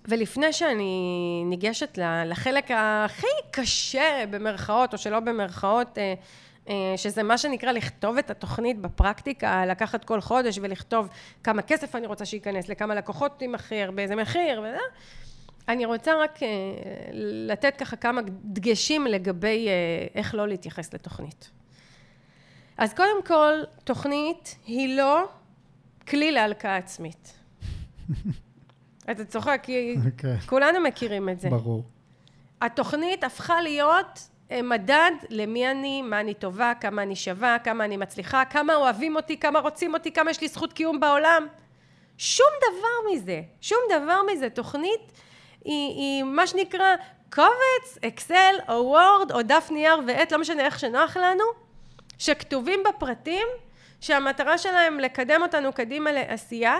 [0.08, 6.14] ולפני שאני ניגשת לחלק הכי קשה במרכאות, או שלא במרכאות, אה,
[6.96, 11.08] שזה מה שנקרא לכתוב את התוכנית בפרקטיקה, לקחת כל חודש ולכתוב
[11.44, 14.78] כמה כסף אני רוצה שייכנס, לכמה לקוחות תימכר, באיזה מחיר, וזה.
[15.68, 16.48] אני רוצה רק אה,
[17.22, 19.72] לתת ככה כמה דגשים לגבי אה,
[20.14, 21.50] איך לא להתייחס לתוכנית.
[22.78, 23.52] אז קודם כל,
[23.84, 25.28] תוכנית היא לא
[26.08, 27.32] כלי להלקאה עצמית.
[29.10, 30.06] אתה צוחק, כי okay.
[30.06, 30.40] אוקיי.
[30.40, 31.50] כולנו מכירים את זה.
[31.50, 31.84] ברור.
[32.60, 34.31] התוכנית הפכה להיות אה,
[34.62, 39.36] מדד למי אני, מה אני טובה, כמה אני שווה, כמה אני מצליחה, כמה אוהבים אותי,
[39.36, 41.46] כמה רוצים אותי, כמה יש לי זכות קיום בעולם.
[42.18, 44.50] שום דבר מזה, שום דבר מזה.
[44.50, 45.12] תוכנית
[45.64, 46.96] היא, היא מה שנקרא
[47.32, 51.44] קובץ, אקסל או וורד או דף נייר ועט, לא משנה איך שנוח לנו,
[52.18, 53.46] שכתובים בפרטים,
[54.00, 56.78] שהמטרה שלהם לקדם אותנו קדימה לעשייה,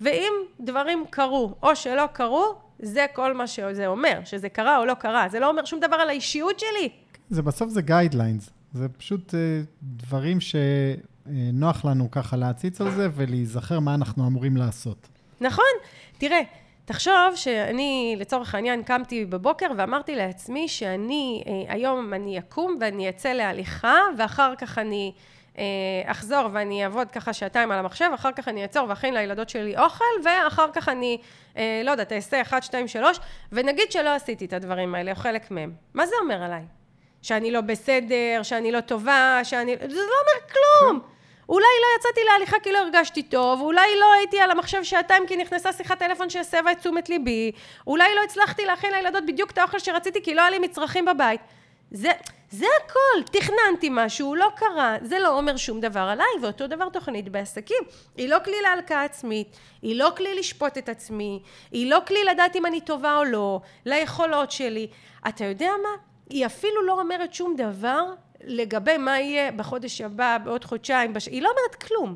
[0.00, 4.94] ואם דברים קרו או שלא קרו, זה כל מה שזה אומר, שזה קרה או לא
[4.94, 5.28] קרה.
[5.28, 6.88] זה לא אומר שום דבר על האישיות שלי.
[7.30, 8.50] זה בסוף זה guidelines.
[8.72, 9.34] זה פשוט אה,
[9.82, 15.08] דברים שנוח לנו ככה להציץ על זה ולהיזכר מה אנחנו אמורים לעשות.
[15.40, 15.64] נכון.
[16.18, 16.40] תראה,
[16.84, 23.28] תחשוב שאני, לצורך העניין, קמתי בבוקר ואמרתי לעצמי שאני, אה, היום אני אקום ואני אצא
[23.28, 25.20] להליכה, ואחר כך אני אה,
[26.04, 30.04] אחזור ואני אעבוד ככה שעתיים על המחשב, אחר כך אני אעצור ואכין לילדות שלי אוכל,
[30.24, 31.18] ואחר כך אני,
[31.56, 33.20] אה, לא יודעת, אעשה 1, 2, 3,
[33.52, 35.72] ונגיד שלא עשיתי את הדברים האלה, או חלק מהם.
[35.94, 36.62] מה זה אומר עליי?
[37.22, 39.76] שאני לא בסדר, שאני לא טובה, שאני...
[39.76, 41.00] זה לא אומר כלום!
[41.48, 45.36] אולי לא יצאתי להליכה כי לא הרגשתי טוב, אולי לא הייתי על המחשב שעתיים כי
[45.36, 47.52] נכנסה שיחת טלפון שהסבה את תשומת ליבי,
[47.86, 51.40] אולי לא הצלחתי להכין לילדות בדיוק את האוכל שרציתי כי לא היה לי מצרכים בבית.
[51.90, 52.10] זה,
[52.50, 57.28] זה הכל, תכננתי משהו, לא קרה, זה לא אומר שום דבר עליי, ואותו דבר תוכנית
[57.28, 57.82] בעסקים.
[58.16, 62.56] היא לא כלי להלקאה עצמית, היא לא כלי לשפוט את עצמי, היא לא כלי לדעת
[62.56, 64.88] אם אני טובה או לא, ליכולות שלי.
[65.28, 65.88] אתה יודע מה?
[66.30, 68.04] היא אפילו לא אומרת שום דבר
[68.44, 71.26] לגבי מה יהיה בחודש הבא, בעוד חודשיים, בש...
[71.26, 72.14] היא לא אומרת כלום.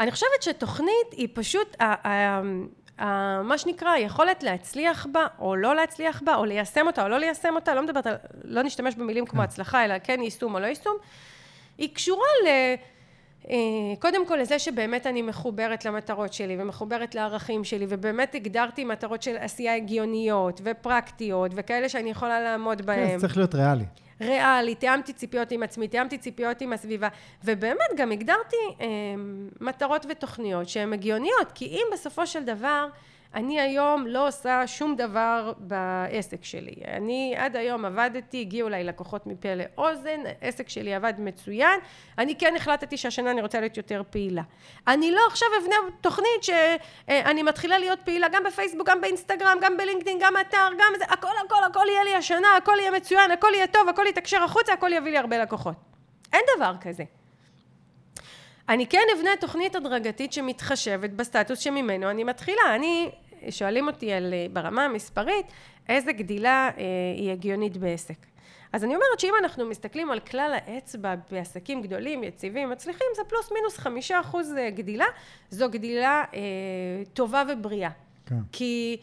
[0.00, 1.76] אני חושבת שתוכנית היא פשוט,
[3.44, 7.54] מה שנקרא, היכולת להצליח בה, או לא להצליח בה, או ליישם אותה, או לא ליישם
[7.54, 9.44] אותה, לא מדברת על, לא נשתמש במילים כמו כן.
[9.44, 10.96] הצלחה, אלא כן יישום או לא יישום,
[11.78, 12.48] היא קשורה ל...
[13.50, 13.56] אה,
[13.98, 19.36] קודם כל לזה שבאמת אני מחוברת למטרות שלי ומחוברת לערכים שלי ובאמת הגדרתי מטרות של
[19.36, 23.06] עשייה הגיוניות ופרקטיות וכאלה שאני יכולה לעמוד בהן.
[23.06, 23.84] כן, זה צריך להיות ריאלי.
[24.20, 27.08] ריאלי, תיאמתי ציפיות עם עצמי, תיאמתי ציפיות עם הסביבה,
[27.44, 28.86] ובאמת גם הגדרתי אה,
[29.60, 32.88] מטרות ותוכניות שהן הגיוניות, כי אם בסופו של דבר
[33.34, 36.74] אני היום לא עושה שום דבר בעסק שלי.
[36.86, 41.80] אני עד היום עבדתי, הגיעו אליי לקוחות מפה לאוזן, העסק שלי עבד מצוין.
[42.18, 44.42] אני כן החלטתי שהשנה אני רוצה להיות יותר פעילה.
[44.86, 50.18] אני לא עכשיו אבנה תוכנית שאני מתחילה להיות פעילה גם בפייסבוק, גם באינסטגרם, גם בלינקדאין,
[50.20, 53.66] גם אתר, גם זה, הכל הכל הכל יהיה לי השנה, הכל יהיה מצוין, הכל יהיה
[53.66, 55.74] טוב, הכל יתקשר החוצה, הכל יביא לי הרבה לקוחות.
[56.32, 57.04] אין דבר כזה.
[58.68, 62.74] אני כן אבנה תוכנית הדרגתית שמתחשבת בסטטוס שממנו אני מתחילה.
[62.74, 63.10] אני,
[63.50, 65.46] שואלים אותי על, אה, ברמה המספרית,
[65.88, 66.84] איזה גדילה אה,
[67.16, 68.26] היא הגיונית בעסק.
[68.72, 73.52] אז אני אומרת שאם אנחנו מסתכלים על כלל האצבע בעסקים גדולים, יציבים, מצליחים, זה פלוס
[73.52, 75.06] מינוס חמישה אחוז אה, גדילה,
[75.50, 76.40] זו גדילה אה,
[77.12, 77.90] טובה ובריאה.
[78.26, 78.34] כן.
[78.52, 78.96] כי,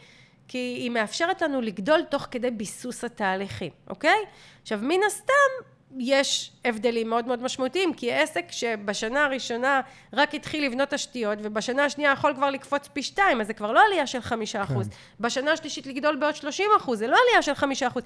[0.48, 4.18] כי היא מאפשרת לנו לגדול תוך כדי ביסוס התהליכים, אוקיי?
[4.62, 5.66] עכשיו, מן הסתם,
[5.98, 9.80] יש הבדלים מאוד מאוד משמעותיים, כי עסק שבשנה הראשונה
[10.12, 13.84] רק התחיל לבנות תשתיות, ובשנה השנייה יכול כבר לקפוץ פי שתיים, אז זה כבר לא
[13.86, 14.88] עלייה של חמישה אחוז.
[14.88, 14.94] כן.
[15.20, 18.02] בשנה השלישית לגדול בעוד שלושים אחוז, זה לא עלייה של חמישה אחוז.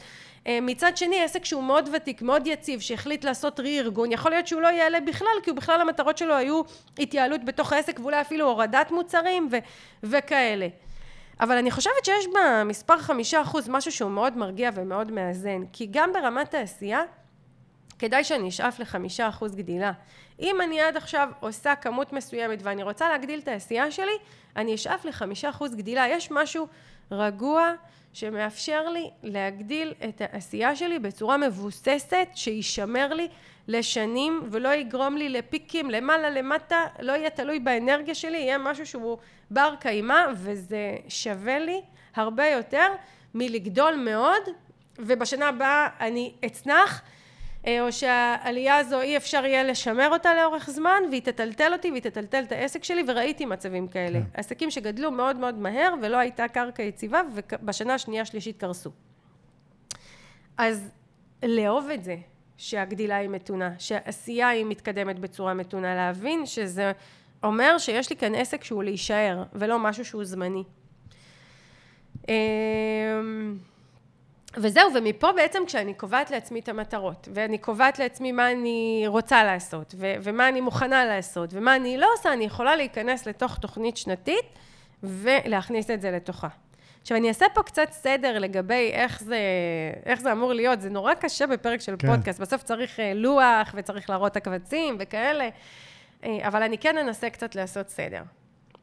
[0.46, 4.62] אה, מצד שני, עסק שהוא מאוד ותיק, מאוד יציב, שהחליט לעשות רי-ארגון, יכול להיות שהוא
[4.62, 6.62] לא יעלה בכלל, כי הוא בכלל המטרות שלו היו
[6.98, 9.56] התייעלות בתוך העסק, ואולי אפילו הורדת מוצרים ו-
[10.02, 10.68] וכאלה.
[11.40, 16.12] אבל אני חושבת שיש במספר חמישה אחוז משהו שהוא מאוד מרגיע ומאוד מאזן, כי גם
[16.12, 17.02] ברמת העשייה,
[18.00, 19.92] כדאי שאני אשאף לחמישה אחוז גדילה.
[20.40, 24.12] אם אני עד עכשיו עושה כמות מסוימת ואני רוצה להגדיל את העשייה שלי,
[24.56, 26.08] אני אשאף לחמישה אחוז גדילה.
[26.08, 26.66] יש משהו
[27.10, 27.72] רגוע
[28.12, 33.28] שמאפשר לי להגדיל את העשייה שלי בצורה מבוססת, שישמר לי
[33.68, 39.18] לשנים ולא יגרום לי לפיקים למעלה למטה, לא יהיה תלוי באנרגיה שלי, יהיה משהו שהוא
[39.50, 41.80] בר קיימא וזה שווה לי
[42.14, 42.86] הרבה יותר
[43.34, 44.42] מלגדול מאוד
[44.98, 47.02] ובשנה הבאה אני אצנח
[47.68, 52.42] או שהעלייה הזו אי אפשר יהיה לשמר אותה לאורך זמן והיא תטלטל אותי והיא תטלטל
[52.42, 54.20] את העסק שלי וראיתי מצבים כאלה.
[54.20, 54.26] כן.
[54.34, 58.90] עסקים שגדלו מאוד מאוד מהר ולא הייתה קרקע יציבה ובשנה השנייה שלישית קרסו.
[60.58, 60.90] אז
[61.42, 62.16] לאהוב את זה
[62.56, 66.92] שהגדילה היא מתונה, שהעשייה היא מתקדמת בצורה מתונה, להבין שזה
[67.42, 70.64] אומר שיש לי כאן עסק שהוא להישאר ולא משהו שהוא זמני.
[74.56, 79.94] וזהו, ומפה בעצם כשאני קובעת לעצמי את המטרות, ואני קובעת לעצמי מה אני רוצה לעשות,
[79.98, 84.44] ו- ומה אני מוכנה לעשות, ומה אני לא עושה, אני יכולה להיכנס לתוך תוכנית שנתית
[85.02, 86.48] ולהכניס את זה לתוכה.
[87.02, 89.38] עכשיו, אני אעשה פה קצת סדר לגבי איך זה,
[90.06, 90.80] איך זה אמור להיות.
[90.80, 92.08] זה נורא קשה בפרק של כן.
[92.08, 92.40] פודקאסט.
[92.40, 95.48] בסוף צריך אה, לוח, וצריך להראות את הקבצים וכאלה,
[96.24, 98.22] אה, אבל אני כן אנסה קצת לעשות סדר.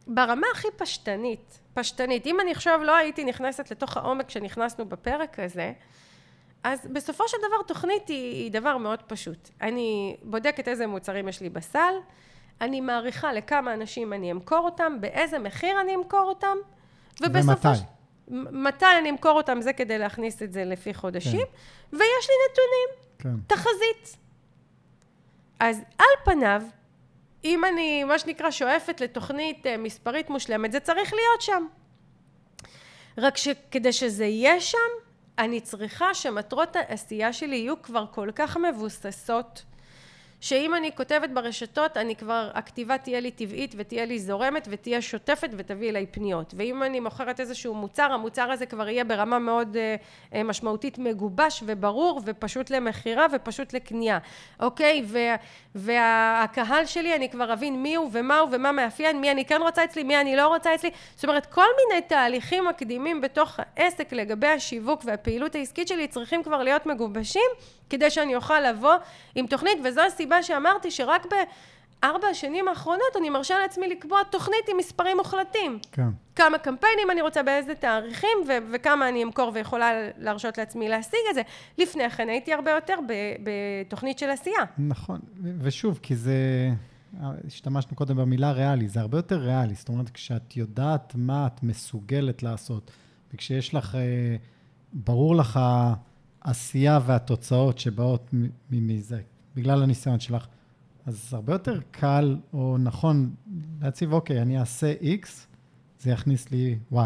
[0.08, 5.74] ברמה הכי פשטנית, פשטנית, אם אני עכשיו לא הייתי נכנסת לתוך העומק שנכנסנו בפרק הזה,
[6.64, 9.50] אז בסופו של דבר תוכנית היא, היא דבר מאוד פשוט.
[9.62, 11.94] אני בודקת איזה מוצרים יש לי בסל,
[12.62, 16.58] אני מעריכה לכמה אנשים אני אמכור אותם, באיזה מחיר אני אמכור אותם,
[17.22, 17.84] ובסופו של...
[18.52, 21.98] מתי אני אמכור אותם, זה כדי להכניס את זה לפי חודשים, כן.
[21.98, 23.56] ויש לי נתונים, כן.
[23.56, 24.18] תחזית.
[25.60, 26.62] אז על פניו,
[27.44, 31.68] אם אני, מה שנקרא, שואפת לתוכנית אה, מספרית מושלמת, זה צריך להיות שם.
[33.18, 34.78] רק שכדי שזה יהיה שם,
[35.40, 39.64] אני צריכה שמטרות העשייה שלי יהיו כבר כל כך מבוססות,
[40.42, 45.50] שאם אני כותבת ברשתות, אני כבר, הכתיבה תהיה לי טבעית ותהיה לי זורמת ותהיה שוטפת
[45.58, 46.54] ותביא אליי פניות.
[46.58, 49.78] ואם אני מוכרת איזשהו מוצר, המוצר הזה כבר יהיה ברמה מאוד
[50.32, 54.18] uh, משמעותית מגובש וברור ופשוט למכירה ופשוט לקנייה,
[54.60, 55.04] אוקיי?
[55.06, 55.36] וה,
[55.76, 59.84] והקהל שלי, אני כבר אבין מי הוא ומה הוא ומה מאפיין, מי אני כן רוצה
[59.84, 60.90] אצלי, מי אני לא רוצה אצלי.
[61.16, 66.64] זאת אומרת, כל מיני תהליכים מקדימים בתוך העסק לגבי השיווק והפעילות העסקית שלי צריכים כבר
[66.64, 67.50] להיות מגובשים
[67.90, 68.96] כדי שאני אוכל לבוא
[69.36, 71.26] עם תוכנית, וזו הסיבה שאמרתי שרק
[72.02, 75.80] בארבע השנים האחרונות אני מרשה לעצמי לקבוע תוכנית עם מספרים מוחלטים.
[75.92, 76.08] כן.
[76.36, 81.36] כמה קמפיינים אני רוצה, באיזה תאריכים, ו- וכמה אני אמכור ויכולה להרשות לעצמי להשיג את
[81.36, 81.42] זה.
[81.78, 82.96] לפני כן הייתי הרבה יותר
[83.44, 84.64] בתוכנית של עשייה.
[84.78, 85.20] נכון,
[85.60, 86.34] ושוב, כי זה...
[87.48, 89.76] השתמשנו קודם במילה ריאלי, זה הרבה יותר ריאלי.
[89.76, 92.92] זאת אומרת, כשאת יודעת מה את מסוגלת לעשות,
[93.34, 94.36] וכשיש לך, אה,
[94.94, 95.60] ברור לך
[96.48, 98.34] העשייה והתוצאות שבאות
[98.72, 99.22] מזה,
[99.56, 100.48] בגלל הניסיון שלך,
[101.06, 103.36] אז הרבה יותר קל או נכון
[103.82, 105.28] להציב, אוקיי, אני אעשה X,
[106.00, 106.98] זה יכניס לי Y.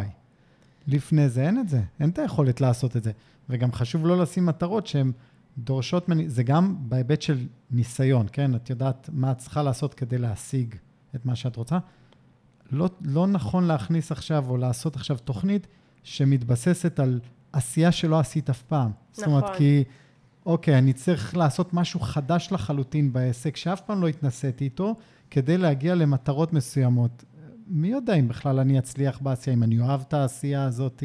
[0.88, 3.12] לפני זה אין את זה, אין את היכולת לעשות את זה.
[3.50, 5.12] וגם חשוב לא לשים מטרות שהן
[5.58, 8.56] דורשות ממני, זה גם בהיבט של ניסיון, כן?
[8.56, 10.76] את יודעת מה את צריכה לעשות כדי להשיג
[11.16, 11.78] את מה שאת רוצה.
[12.72, 15.68] לא, לא נכון להכניס עכשיו או לעשות עכשיו תוכנית
[16.04, 17.20] שמתבססת על
[17.54, 18.82] עשייה שלא עשית אף פעם.
[18.82, 18.96] נכון.
[19.12, 19.58] זאת אומרת, נכון.
[19.58, 19.84] כי,
[20.46, 24.96] אוקיי, אני צריך לעשות משהו חדש לחלוטין בעסק, שאף פעם לא התנסיתי איתו,
[25.32, 27.24] כדי להגיע למטרות מסוימות.
[27.68, 31.04] מי יודע אם בכלל אני אצליח בעשייה, אם אני אוהב את העשייה הזאת.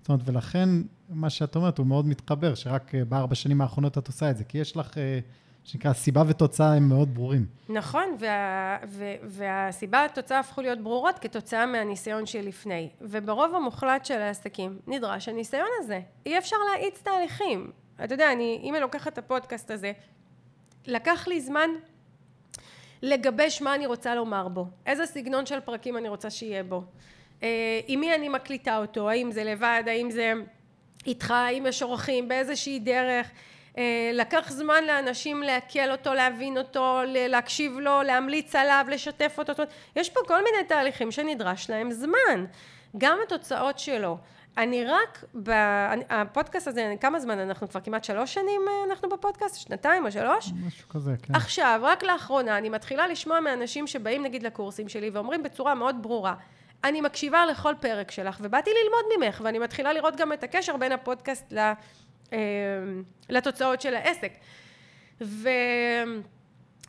[0.00, 0.68] זאת אומרת, ולכן,
[1.08, 4.44] מה שאת אומרת, הוא מאוד מתחבר, שרק אה, בארבע שנים האחרונות את עושה את זה,
[4.44, 4.98] כי יש לך...
[4.98, 5.18] אה,
[5.64, 7.46] שנקרא, סיבה ותוצאה הם מאוד ברורים.
[7.68, 12.88] נכון, וה, ו, והסיבה והתוצאה הפכו להיות ברורות כתוצאה מהניסיון שלפני.
[13.00, 16.00] וברוב המוחלט של העסקים נדרש הניסיון הזה.
[16.26, 17.70] אי אפשר להאיץ תהליכים.
[18.04, 19.92] אתה יודע, אני, אם אני לוקחת את הפודקאסט הזה,
[20.86, 21.70] לקח לי זמן
[23.02, 26.82] לגבש מה אני רוצה לומר בו, איזה סגנון של פרקים אני רוצה שיהיה בו,
[27.42, 30.32] אה, עם מי אני מקליטה אותו, האם זה לבד, האם זה
[31.06, 33.30] איתך, האם יש אורחים, באיזושהי דרך,
[34.12, 39.62] לקח זמן לאנשים לעכל אותו, להבין אותו, להקשיב לו, להמליץ עליו, לשתף אותו,
[39.96, 42.44] יש פה כל מיני תהליכים שנדרש להם זמן,
[42.98, 44.18] גם התוצאות שלו
[44.58, 45.50] אני רק, ב...
[46.10, 49.60] הפודקאסט הזה, כמה זמן אנחנו כבר כמעט שלוש שנים אה, אנחנו בפודקאסט?
[49.60, 50.52] שנתיים או שלוש?
[50.66, 51.34] משהו כזה, כן.
[51.34, 56.34] עכשיו, רק לאחרונה, אני מתחילה לשמוע מאנשים שבאים נגיד לקורסים שלי ואומרים בצורה מאוד ברורה,
[56.84, 60.92] אני מקשיבה לכל פרק שלך, ובאתי ללמוד ממך, ואני מתחילה לראות גם את הקשר בין
[60.92, 61.72] הפודקאסט ל...
[62.32, 62.38] אה,
[63.28, 64.32] לתוצאות של העסק.
[65.20, 65.48] ו...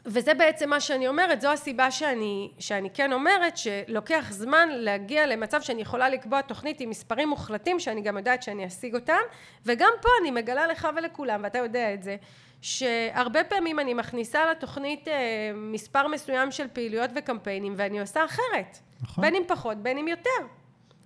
[0.06, 5.62] וזה בעצם מה שאני אומרת, זו הסיבה שאני, שאני כן אומרת שלוקח זמן להגיע למצב
[5.62, 9.22] שאני יכולה לקבוע תוכנית עם מספרים מוחלטים שאני גם יודעת שאני אשיג אותם
[9.66, 12.16] וגם פה אני מגלה לך ולכולם ואתה יודע את זה
[12.62, 15.14] שהרבה פעמים אני מכניסה לתוכנית אה,
[15.56, 19.22] מספר מסוים של פעילויות וקמפיינים ואני עושה אחרת נכון.
[19.24, 20.48] בין אם פחות בין אם יותר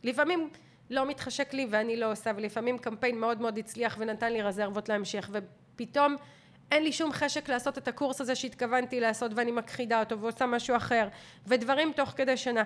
[0.03, 0.49] לפעמים
[0.89, 5.29] לא מתחשק לי ואני לא עושה ולפעמים קמפיין מאוד מאוד הצליח ונתן לי רזרבות להמשך
[5.31, 6.15] ופתאום
[6.71, 10.75] אין לי שום חשק לעשות את הקורס הזה שהתכוונתי לעשות ואני מכחידה אותו ועושה משהו
[10.75, 11.07] אחר
[11.47, 12.63] ודברים תוך כדי שנה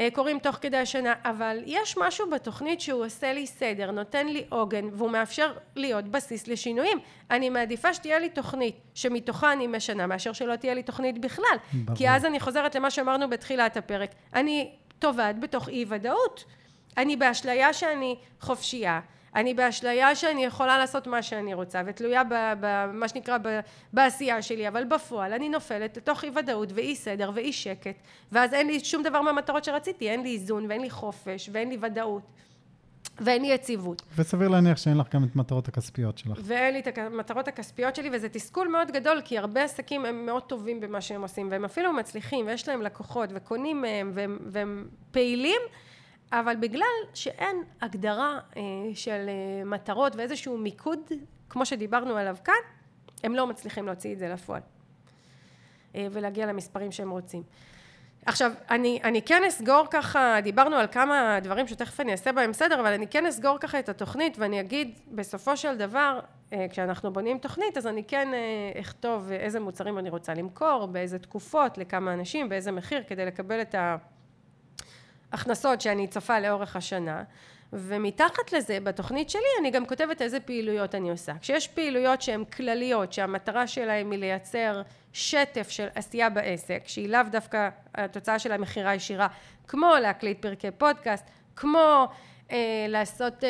[0.00, 4.44] אה, קורים תוך כדי השנה אבל יש משהו בתוכנית שהוא עושה לי סדר נותן לי
[4.48, 6.98] עוגן והוא מאפשר להיות בסיס לשינויים.
[7.30, 11.56] אני מעדיפה שתהיה לי תוכנית שמתוכה אני משנה מאשר שלא תהיה לי תוכנית בכלל.
[11.72, 11.98] ברור.
[11.98, 14.10] כי אז אני חוזרת למה שאמרנו בתחילת הפרק.
[14.34, 16.44] אני טובעת בתוך אי ודאות
[16.96, 19.00] אני באשליה שאני חופשייה
[19.36, 23.60] אני באשליה שאני יכולה לעשות מה שאני רוצה ותלויה במה שנקרא ב,
[23.92, 27.96] בעשייה שלי אבל בפועל אני נופלת לתוך אי ודאות ואי סדר ואי שקט
[28.32, 31.78] ואז אין לי שום דבר מהמטרות שרציתי אין לי איזון ואין לי חופש ואין לי
[31.80, 32.22] ודאות
[33.20, 34.02] ואין לי יציבות.
[34.16, 36.38] וסביר להניח שאין לך גם את מטרות הכספיות שלך.
[36.42, 40.42] ואין לי את המטרות הכספיות שלי, וזה תסכול מאוד גדול, כי הרבה עסקים הם מאוד
[40.42, 45.60] טובים במה שהם עושים, והם אפילו מצליחים, ויש להם לקוחות, וקונים מהם, והם, והם פעילים,
[46.32, 48.62] אבל בגלל שאין הגדרה אה,
[48.94, 51.00] של אה, מטרות ואיזשהו מיקוד,
[51.50, 52.54] כמו שדיברנו עליו כאן,
[53.24, 54.60] הם לא מצליחים להוציא את זה לפועל
[55.94, 57.42] אה, ולהגיע למספרים שהם רוצים.
[58.26, 62.80] עכשיו, אני, אני כן אסגור ככה, דיברנו על כמה דברים שתכף אני אעשה בהם סדר,
[62.80, 66.20] אבל אני כן אסגור ככה את התוכנית ואני אגיד בסופו של דבר,
[66.70, 68.28] כשאנחנו בונים תוכנית, אז אני כן
[68.80, 73.74] אכתוב איזה מוצרים אני רוצה למכור, באיזה תקופות, לכמה אנשים, באיזה מחיר, כדי לקבל את
[73.74, 73.96] ה...
[75.36, 77.22] הכנסות שאני צופה לאורך השנה
[77.72, 81.32] ומתחת לזה בתוכנית שלי אני גם כותבת איזה פעילויות אני עושה.
[81.40, 84.82] כשיש פעילויות שהן כלליות שהמטרה שלהן היא לייצר
[85.12, 89.28] שטף של עשייה בעסק שהיא לאו דווקא התוצאה של המכירה הישירה
[89.68, 91.24] כמו להקליט פרקי פודקאסט
[91.56, 92.08] כמו
[92.88, 93.48] לעשות אה,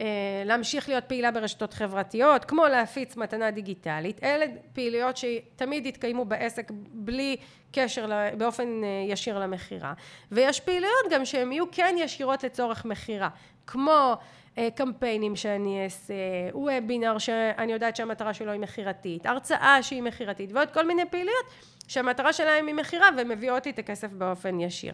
[0.00, 0.06] אה,
[0.44, 4.24] להמשיך להיות פעילה ברשתות חברתיות כמו להפיץ מתנה דיגיטלית.
[4.24, 7.36] אלה פעילויות שתמיד יתקיימו בעסק בלי
[7.72, 8.06] קשר
[8.38, 9.92] באופן אה, ישיר למכירה.
[10.32, 13.28] ויש פעילויות גם שהן יהיו כן ישירות לצורך מכירה
[13.66, 14.14] כמו
[14.74, 16.14] קמפיינים שאני אעשה,
[16.52, 21.44] וובינר שאני יודעת שהמטרה שלו היא מכירתית, הרצאה שהיא מכירתית ועוד כל מיני פעילויות
[21.88, 24.92] שהמטרה שלהם היא מכירה ומביאות לי את הכסף באופן ישיר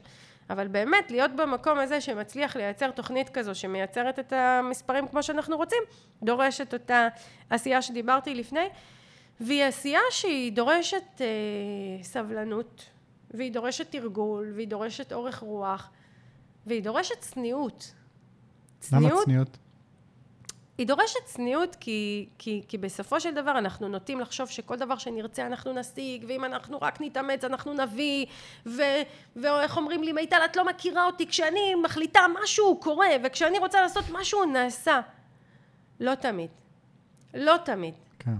[0.50, 5.82] אבל באמת להיות במקום הזה שמצליח לייצר תוכנית כזו שמייצרת את המספרים כמו שאנחנו רוצים
[6.22, 7.08] דורשת אותה
[7.50, 8.68] עשייה שדיברתי לפני
[9.40, 11.26] והיא עשייה שהיא דורשת אה,
[12.02, 12.84] סבלנות
[13.30, 15.90] והיא דורשת תרגול והיא דורשת אורך רוח
[16.66, 17.92] והיא דורשת צניעות.
[18.80, 19.58] צניעות למה צניעות?
[20.78, 25.46] היא דורשת צניעות כי, כי, כי בסופו של דבר אנחנו נוטים לחשוב שכל דבר שנרצה
[25.46, 28.26] אנחנו נשיג ואם אנחנו רק נתאמץ אנחנו נביא
[28.66, 28.82] ו,
[29.36, 34.04] ואיך אומרים לי מיטל את לא מכירה אותי כשאני מחליטה משהו קורה וכשאני רוצה לעשות
[34.12, 35.00] משהו נעשה.
[36.00, 36.50] לא תמיד.
[37.34, 37.94] לא תמיד.
[38.18, 38.34] כן.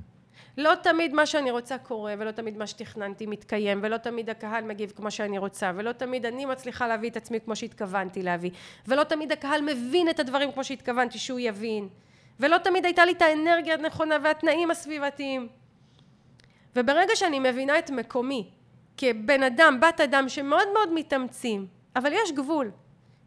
[0.59, 4.93] לא תמיד מה שאני רוצה קורה ולא תמיד מה שתכננתי מתקיים ולא תמיד הקהל מגיב
[4.97, 8.51] כמו שאני רוצה ולא תמיד אני מצליחה להביא את עצמי כמו שהתכוונתי להביא
[8.87, 11.89] ולא תמיד הקהל מבין את הדברים כמו שהתכוונתי שהוא יבין
[12.41, 15.49] ולא תמיד הייתה לי את האנרגיה הנכונה והתנאים הסביבתיים.
[16.77, 18.51] וברגע שאני מבינה את מקומי
[18.97, 21.67] כבן אדם, בת אדם שמאוד מאוד מתאמצים
[21.97, 22.71] אבל יש גבול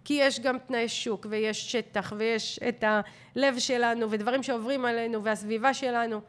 [0.06, 5.74] כי יש גם תנאי שוק ויש שטח ויש את הלב שלנו ודברים שעוברים עלינו והסביבה
[5.74, 6.22] שלנו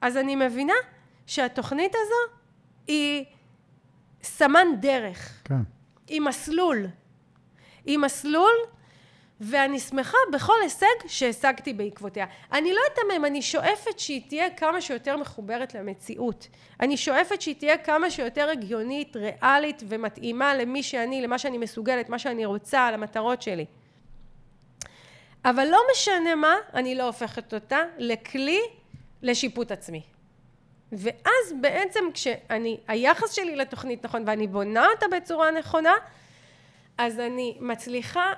[0.00, 0.74] אז אני מבינה
[1.26, 2.34] שהתוכנית הזו
[2.86, 3.24] היא
[4.22, 5.42] סמן דרך.
[5.44, 5.62] כן.
[6.06, 6.86] היא מסלול.
[7.84, 8.54] היא מסלול
[9.40, 12.26] ואני שמחה בכל הישג שהשגתי בעקבותיה.
[12.52, 16.48] אני לא אתמם, אני שואפת שהיא תהיה כמה שיותר מחוברת למציאות.
[16.80, 22.18] אני שואפת שהיא תהיה כמה שיותר הגיונית, ריאלית ומתאימה למי שאני, למה שאני מסוגלת, מה
[22.18, 23.64] שאני רוצה, למטרות שלי.
[25.44, 28.60] אבל לא משנה מה, אני לא הופכת אותה לכלי
[29.22, 30.02] לשיפוט עצמי.
[30.92, 35.94] ואז בעצם כשאני, היחס שלי לתוכנית נכון ואני בונה אותה בצורה נכונה,
[36.98, 38.32] אז אני מצליחה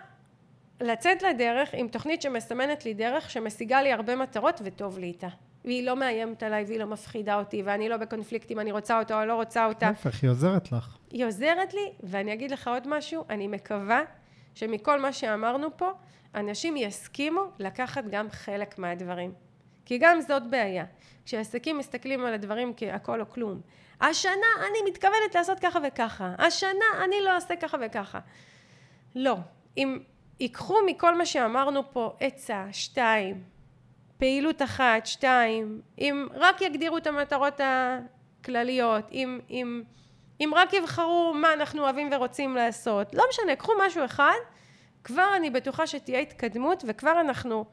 [0.81, 5.29] לצאת לדרך עם תוכנית שמסמנת לי דרך שמשיגה לי הרבה מטרות וטוב לי איתה
[5.64, 9.20] והיא לא מאיימת עליי והיא לא מפחידה אותי ואני לא בקונפליקט אם אני רוצה אותה
[9.20, 9.87] או לא רוצה אותה.
[9.89, 10.99] להפך, היא עוזרת לך.
[11.11, 14.03] היא עוזרת לי ואני אגיד לך עוד משהו, אני מקווה
[14.55, 15.91] שמכל מה שאמרנו פה
[16.35, 19.33] אנשים יסכימו לקחת גם חלק מהדברים.
[19.85, 20.85] כי גם זאת בעיה.
[21.24, 23.61] כשעסקים מסתכלים על הדברים כהכל או כלום.
[24.01, 26.35] השנה אני מתכוונת לעשות ככה וככה.
[26.39, 28.20] השנה אני לא אעשה ככה וככה.
[29.14, 29.37] לא.
[29.77, 29.99] אם
[30.41, 33.43] ייקחו מכל מה שאמרנו פה עצה, שתיים,
[34.18, 37.61] פעילות אחת, שתיים, אם רק יגדירו את המטרות
[38.41, 39.82] הכלליות, אם, אם,
[40.41, 44.37] אם רק יבחרו מה אנחנו אוהבים ורוצים לעשות, לא משנה, קחו משהו אחד,
[45.05, 47.64] כבר אני בטוחה שתהיה התקדמות וכבר אנחנו,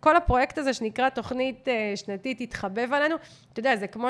[0.00, 3.16] כל הפרויקט הזה שנקרא תוכנית אה, שנתית יתחבב עלינו,
[3.52, 4.08] אתה יודע, זה כמו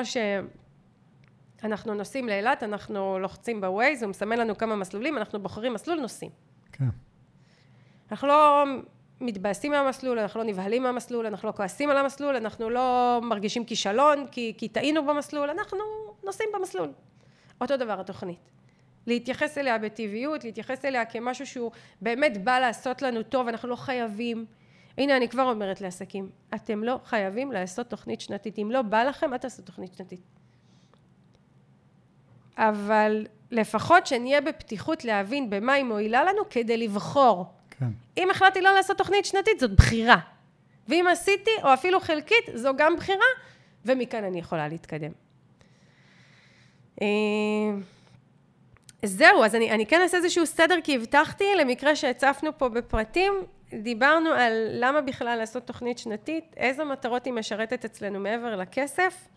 [1.61, 6.31] שאנחנו נוסעים לאילת, אנחנו לוחצים בווייז, הוא מסמן לנו כמה מסלולים, אנחנו בוחרים מסלול, נוסעים.
[6.71, 6.85] כן.
[8.11, 8.63] אנחנו לא
[9.21, 14.27] מתבאסים מהמסלול, אנחנו לא נבהלים מהמסלול, אנחנו לא כועסים על המסלול, אנחנו לא מרגישים כישלון
[14.31, 15.79] כי, כי טעינו במסלול, אנחנו
[16.23, 16.91] נוסעים במסלול.
[17.61, 18.51] אותו דבר התוכנית.
[19.07, 24.45] להתייחס אליה בטבעיות, להתייחס אליה כמשהו שהוא באמת בא לעשות לנו טוב, אנחנו לא חייבים.
[24.97, 29.33] הנה אני כבר אומרת לעסקים, אתם לא חייבים לעשות תוכנית שנתית, אם לא בא לכם
[29.33, 30.21] אל תעשו תוכנית שנתית.
[32.57, 37.85] אבל לפחות שנהיה בפתיחות להבין במה היא מועילה לנו כדי לבחור כן.
[38.17, 40.17] אם החלטתי לא לעשות תוכנית שנתית, זאת בחירה.
[40.87, 43.25] ואם עשיתי, או אפילו חלקית, זו גם בחירה,
[43.85, 45.11] ומכאן אני יכולה להתקדם.
[47.01, 47.07] אה,
[49.03, 53.33] זהו, אז אני, אני כן אעשה איזשהו סדר, כי הבטחתי, למקרה שהצפנו פה בפרטים,
[53.73, 59.27] דיברנו על למה בכלל לעשות תוכנית שנתית, איזה מטרות היא משרתת אצלנו מעבר לכסף.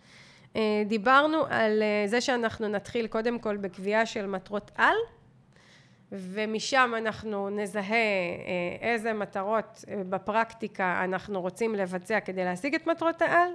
[0.56, 4.96] אה, דיברנו על אה, זה שאנחנו נתחיל קודם כל בקביעה של מטרות על,
[6.12, 13.22] ומשם אנחנו נזהה אה, איזה מטרות אה, בפרקטיקה אנחנו רוצים לבצע כדי להשיג את מטרות
[13.22, 13.50] העל.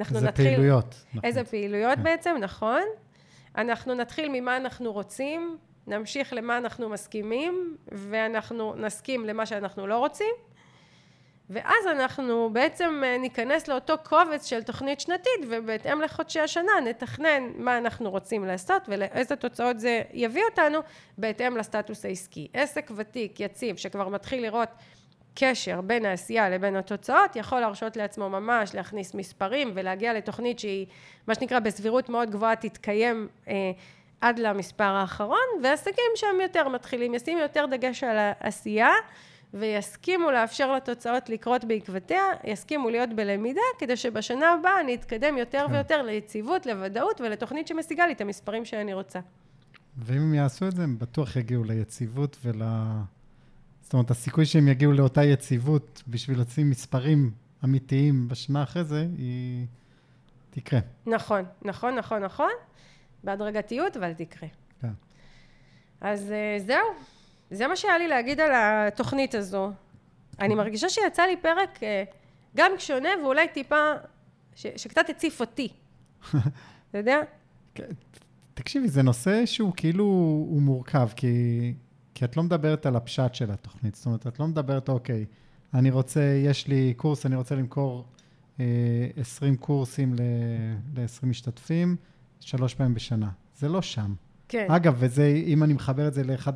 [0.00, 0.46] אנחנו איזה נתחיל...
[0.46, 0.94] פעילויות.
[1.24, 1.50] איזה נכון.
[1.50, 2.02] פעילויות כן.
[2.02, 2.82] בעצם, נכון.
[3.56, 10.34] אנחנו נתחיל ממה אנחנו רוצים, נמשיך למה אנחנו מסכימים, ואנחנו נסכים למה שאנחנו לא רוצים.
[11.50, 17.78] ואז אנחנו בעצם אה, ניכנס לאותו קובץ של תוכנית שנתית ובהתאם לחודשי השנה נתכנן מה
[17.78, 20.78] אנחנו רוצים לעשות ולאיזה תוצאות זה יביא אותנו
[21.18, 22.48] בהתאם לסטטוס העסקי.
[22.52, 24.68] עסק ותיק, יציב, שכבר מתחיל לראות
[25.34, 30.86] קשר בין העשייה לבין התוצאות, יכול להרשות לעצמו ממש להכניס מספרים ולהגיע לתוכנית שהיא
[31.26, 33.54] מה שנקרא בסבירות מאוד גבוהה תתקיים אה,
[34.20, 38.90] עד למספר האחרון, ועסקים שהם יותר מתחילים, ישימו יותר דגש על העשייה
[39.54, 45.72] ויסכימו לאפשר לתוצאות לקרות בעקבותיה, יסכימו להיות בלמידה, כדי שבשנה הבאה אני אתקדם יותר כן.
[45.72, 49.20] ויותר ליציבות, לוודאות ולתוכנית שמשיגה לי את המספרים שאני רוצה.
[49.96, 52.62] ואם הם יעשו את זה, הם בטוח יגיעו ליציבות ול...
[53.82, 57.30] זאת אומרת, הסיכוי שהם יגיעו לאותה יציבות בשביל לשים מספרים
[57.64, 59.66] אמיתיים בשנה אחרי זה, היא
[60.50, 60.80] תקרה.
[61.06, 62.50] נכון, נכון, נכון, נכון.
[63.24, 64.48] בהדרגתיות, אבל תקרה.
[64.80, 64.92] כן.
[66.00, 67.17] אז אה, זהו.
[67.50, 69.70] זה מה שהיה לי להגיד על התוכנית הזו.
[70.40, 72.04] אני מרגישה שיצא לי פרק אה,
[72.56, 73.92] גם שונה ואולי טיפה,
[74.54, 75.68] ש, שקצת הציף אותי.
[76.90, 77.18] אתה יודע?
[77.74, 77.88] כן,
[78.54, 80.04] תקשיבי, זה נושא שהוא כאילו,
[80.48, 81.74] הוא מורכב, כי,
[82.14, 83.94] כי את לא מדברת על הפשט של התוכנית.
[83.94, 85.24] זאת אומרת, את לא מדברת, אוקיי,
[85.74, 88.04] אני רוצה, יש לי קורס, אני רוצה למכור
[88.60, 88.64] אה,
[89.16, 91.96] 20 קורסים ל-20 משתתפים,
[92.40, 93.30] שלוש פעמים בשנה.
[93.56, 94.14] זה לא שם.
[94.48, 94.66] כן.
[94.68, 96.52] אגב, וזה, אם אני מחבר את זה לאחד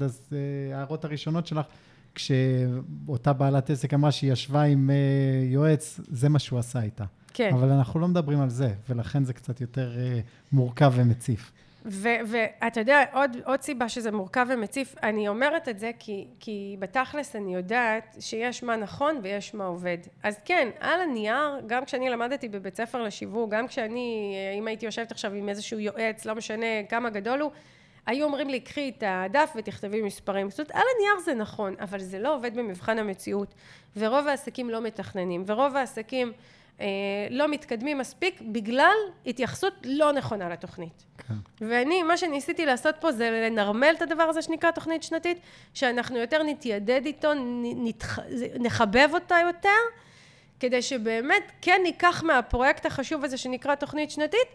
[0.72, 1.66] ההערות הראשונות שלך,
[2.14, 4.96] כשאותה בעלת עסק אמרה שהיא ישבה עם אה,
[5.44, 7.04] יועץ, זה מה שהוא עשה איתה.
[7.34, 7.50] כן.
[7.52, 10.20] אבל אנחנו לא מדברים על זה, ולכן זה קצת יותר אה,
[10.52, 11.52] מורכב ומציף.
[11.84, 17.36] ואתה יודע, עוד, עוד סיבה שזה מורכב ומציף, אני אומרת את זה כי, כי בתכלס
[17.36, 19.98] אני יודעת שיש מה נכון ויש מה עובד.
[20.22, 24.86] אז כן, על הנייר, גם כשאני למדתי בבית ספר לשיווק, גם כשאני, אה, אם הייתי
[24.86, 27.50] יושבת עכשיו עם איזשהו יועץ, לא משנה כמה גדול הוא,
[28.06, 30.50] היו אומרים לי, קחי את הדף ותכתבי מספרים.
[30.50, 33.54] זאת אומרת, על הנייר זה נכון, אבל זה לא עובד במבחן המציאות.
[33.96, 36.32] ורוב העסקים לא מתכננים, ורוב העסקים
[36.80, 36.86] אה,
[37.30, 38.94] לא מתקדמים מספיק בגלל
[39.26, 41.04] התייחסות לא נכונה לתוכנית.
[41.18, 41.34] כן.
[41.60, 45.38] ואני, מה שניסיתי לעשות פה זה לנרמל את הדבר הזה שנקרא תוכנית שנתית,
[45.74, 47.32] שאנחנו יותר נתיידד איתו,
[47.62, 48.18] נתח...
[48.60, 49.68] נחבב אותה יותר,
[50.60, 54.48] כדי שבאמת כן ניקח מהפרויקט החשוב הזה שנקרא תוכנית שנתית,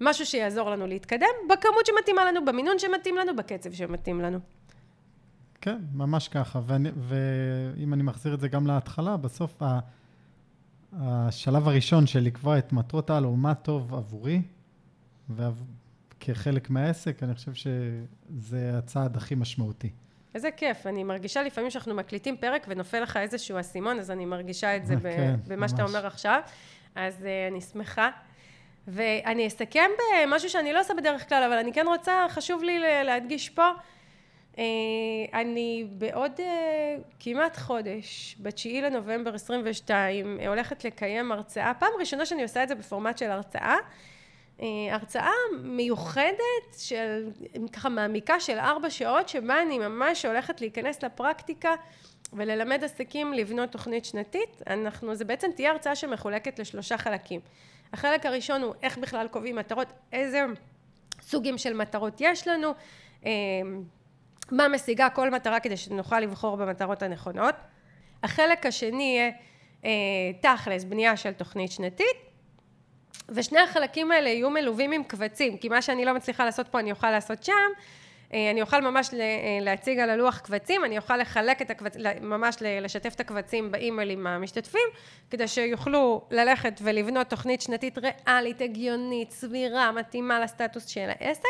[0.00, 4.38] משהו שיעזור לנו להתקדם בכמות שמתאימה לנו, במינון שמתאים לנו, בקצב שמתאים לנו.
[5.60, 6.60] כן, ממש ככה.
[6.66, 9.78] ואני, ואם אני מחזיר את זה גם להתחלה, בסוף ה,
[10.92, 14.42] השלב הראשון של לקבוע את מטרות העל הוא מה טוב עבורי,
[15.30, 19.90] וכחלק מהעסק, אני חושב שזה הצעד הכי משמעותי.
[20.34, 24.76] איזה כיף, אני מרגישה לפעמים שאנחנו מקליטים פרק ונופל לך איזשהו אסימון, אז אני מרגישה
[24.76, 25.70] את זה כן, במה ממש.
[25.70, 26.40] שאתה אומר עכשיו.
[26.94, 28.10] אז uh, אני שמחה.
[28.88, 29.90] ואני אסכם
[30.24, 33.70] במשהו שאני לא עושה בדרך כלל, אבל אני כן רוצה, חשוב לי להדגיש פה,
[34.58, 34.64] אה,
[35.34, 42.62] אני בעוד אה, כמעט חודש, ב-9 לנובמבר 22, הולכת לקיים הרצאה, פעם ראשונה שאני עושה
[42.62, 43.76] את זה בפורמט של הרצאה.
[44.90, 45.30] הרצאה
[45.62, 47.30] מיוחדת של,
[47.72, 51.74] ככה מעמיקה של ארבע שעות, שבה אני ממש הולכת להיכנס לפרקטיקה
[52.32, 54.62] וללמד עסקים לבנות תוכנית שנתית.
[54.66, 57.40] אנחנו, זה בעצם תהיה הרצאה שמחולקת לשלושה חלקים.
[57.92, 60.44] החלק הראשון הוא איך בכלל קובעים מטרות, איזה
[61.20, 62.74] סוגים של מטרות יש לנו,
[63.26, 63.30] אה,
[64.50, 67.54] מה משיגה כל מטרה כדי שנוכל לבחור במטרות הנכונות.
[68.22, 69.30] החלק השני יהיה
[69.84, 69.90] אה,
[70.40, 72.16] תכלס, בנייה של תוכנית שנתית.
[73.28, 76.90] ושני החלקים האלה יהיו מלווים עם קבצים, כי מה שאני לא מצליחה לעשות פה אני
[76.90, 77.52] אוכל לעשות שם,
[78.50, 79.10] אני אוכל ממש
[79.60, 84.88] להציג על הלוח קבצים, אני אוכל לחלק את הקבצים, ממש לשתף את הקבצים באימיילים המשתתפים,
[85.30, 91.48] כדי שיוכלו ללכת ולבנות תוכנית שנתית ריאלית, הגיונית, סבירה, מתאימה לסטטוס של העסק.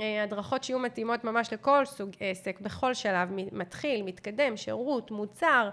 [0.00, 5.70] אה, הדרכות שיהיו מתאימות ממש לכל סוג עסק, בכל שלב, מתחיל, מתקדם, שירות, מוצר,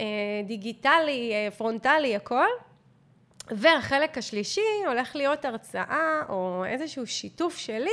[0.00, 0.04] אה,
[0.46, 2.46] דיגיטלי, פרונטלי, הכל.
[3.50, 7.90] והחלק השלישי הולך להיות הרצאה או איזשהו שיתוף שלי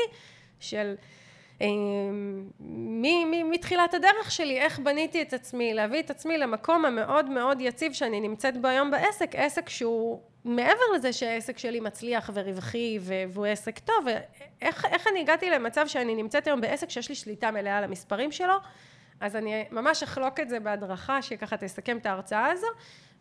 [0.60, 0.96] של
[3.52, 8.20] מתחילת הדרך שלי, איך בניתי את עצמי, להביא את עצמי למקום המאוד מאוד יציב שאני
[8.20, 14.06] נמצאת בו היום בעסק, עסק שהוא מעבר לזה שהעסק שלי מצליח ורווחי והוא עסק טוב,
[14.62, 18.32] איך, איך אני הגעתי למצב שאני נמצאת היום בעסק שיש לי שליטה מלאה על המספרים
[18.32, 18.56] שלו,
[19.20, 22.68] אז אני ממש אחלוק את זה בהדרכה שככה תסכם את ההרצאה הזו.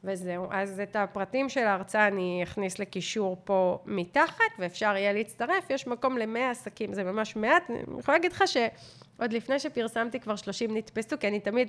[0.05, 0.47] וזהו.
[0.51, 5.70] אז את הפרטים של ההרצאה אני אכניס לקישור פה מתחת, ואפשר יהיה להצטרף.
[5.70, 7.70] יש מקום למאה עסקים, זה ממש מעט.
[7.70, 11.68] אני יכולה להגיד לך שעוד לפני שפרסמתי כבר 30 נתפסו, כי אני תמיד,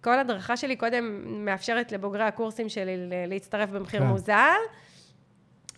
[0.00, 2.96] כל הדרכה שלי קודם מאפשרת לבוגרי הקורסים שלי
[3.26, 4.06] להצטרף במחיר כן.
[4.06, 4.56] מוזל.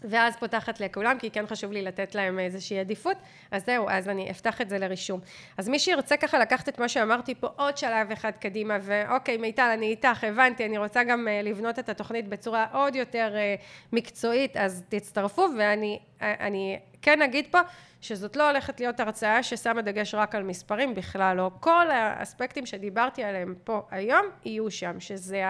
[0.05, 3.17] ואז פותחת לכולם, כי כן חשוב לי לתת להם איזושהי עדיפות.
[3.51, 5.21] אז זהו, אז אני אפתח את זה לרישום.
[5.57, 9.71] אז מי שירצה ככה לקחת את מה שאמרתי פה עוד שלב אחד קדימה, ואוקיי, מיטל,
[9.75, 13.55] אני איתך, הבנתי, אני רוצה גם אה, לבנות את התוכנית בצורה עוד יותר אה,
[13.93, 17.59] מקצועית, אז תצטרפו, ואני אני כן אגיד פה
[18.01, 21.51] שזאת לא הולכת להיות הרצאה ששמה דגש רק על מספרים, בכלל לא.
[21.61, 25.43] כל האספקטים שדיברתי עליהם פה היום יהיו שם, שזה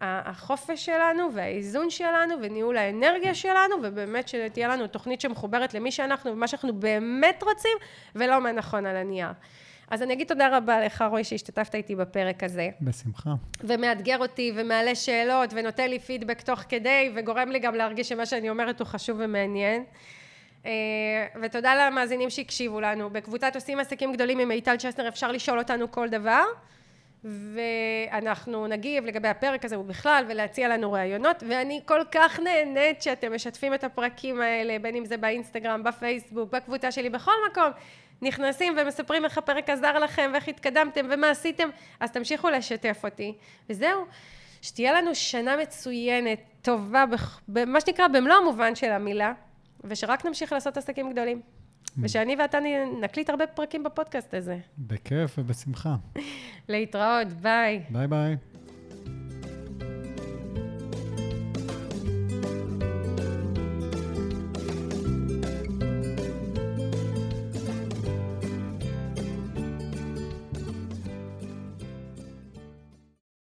[0.00, 6.48] החופש שלנו והאיזון שלנו וניהול האנרגיה שלנו, ובאמת שתהיה לנו תוכנית שמחוברת למי שאנחנו ומה
[6.48, 7.76] שאנחנו באמת רוצים,
[8.14, 9.30] ולא מה נכון על הנייר.
[9.90, 12.68] אז אני אגיד תודה רבה לך, רועי, שהשתתפת איתי בפרק הזה.
[12.80, 13.30] בשמחה.
[13.60, 18.50] ומאתגר אותי, ומעלה שאלות, ונותן לי פידבק תוך כדי, וגורם לי גם להרגיש שמה שאני
[18.50, 19.84] אומרת הוא חשוב ומעניין.
[20.66, 20.70] אה,
[21.42, 23.10] ותודה למאזינים שהקשיבו לנו.
[23.10, 26.44] בקבוצת עושים עסקים גדולים עם מיטל צ'סנר אפשר לשאול אותנו כל דבר.
[27.24, 33.74] ואנחנו נגיב לגבי הפרק הזה ובכלל ולהציע לנו רעיונות ואני כל כך נהנית שאתם משתפים
[33.74, 37.70] את הפרקים האלה בין אם זה באינסטגרם, בפייסבוק, בקבוצה שלי, בכל מקום
[38.22, 41.68] נכנסים ומספרים איך הפרק עזר לכם ואיך התקדמתם ומה עשיתם
[42.00, 43.34] אז תמשיכו לשתף אותי
[43.70, 44.06] וזהו
[44.62, 47.04] שתהיה לנו שנה מצוינת, טובה,
[47.48, 49.32] במה שנקרא במלוא המובן של המילה
[49.84, 51.40] ושרק נמשיך לעשות עסקים גדולים
[51.98, 52.58] ושאני ואתה
[53.02, 54.58] נקליט הרבה פרקים בפודקאסט הזה.
[54.78, 55.96] בכיף ובשמחה.
[56.68, 57.82] להתראות, ביי.
[57.90, 58.36] ביי ביי.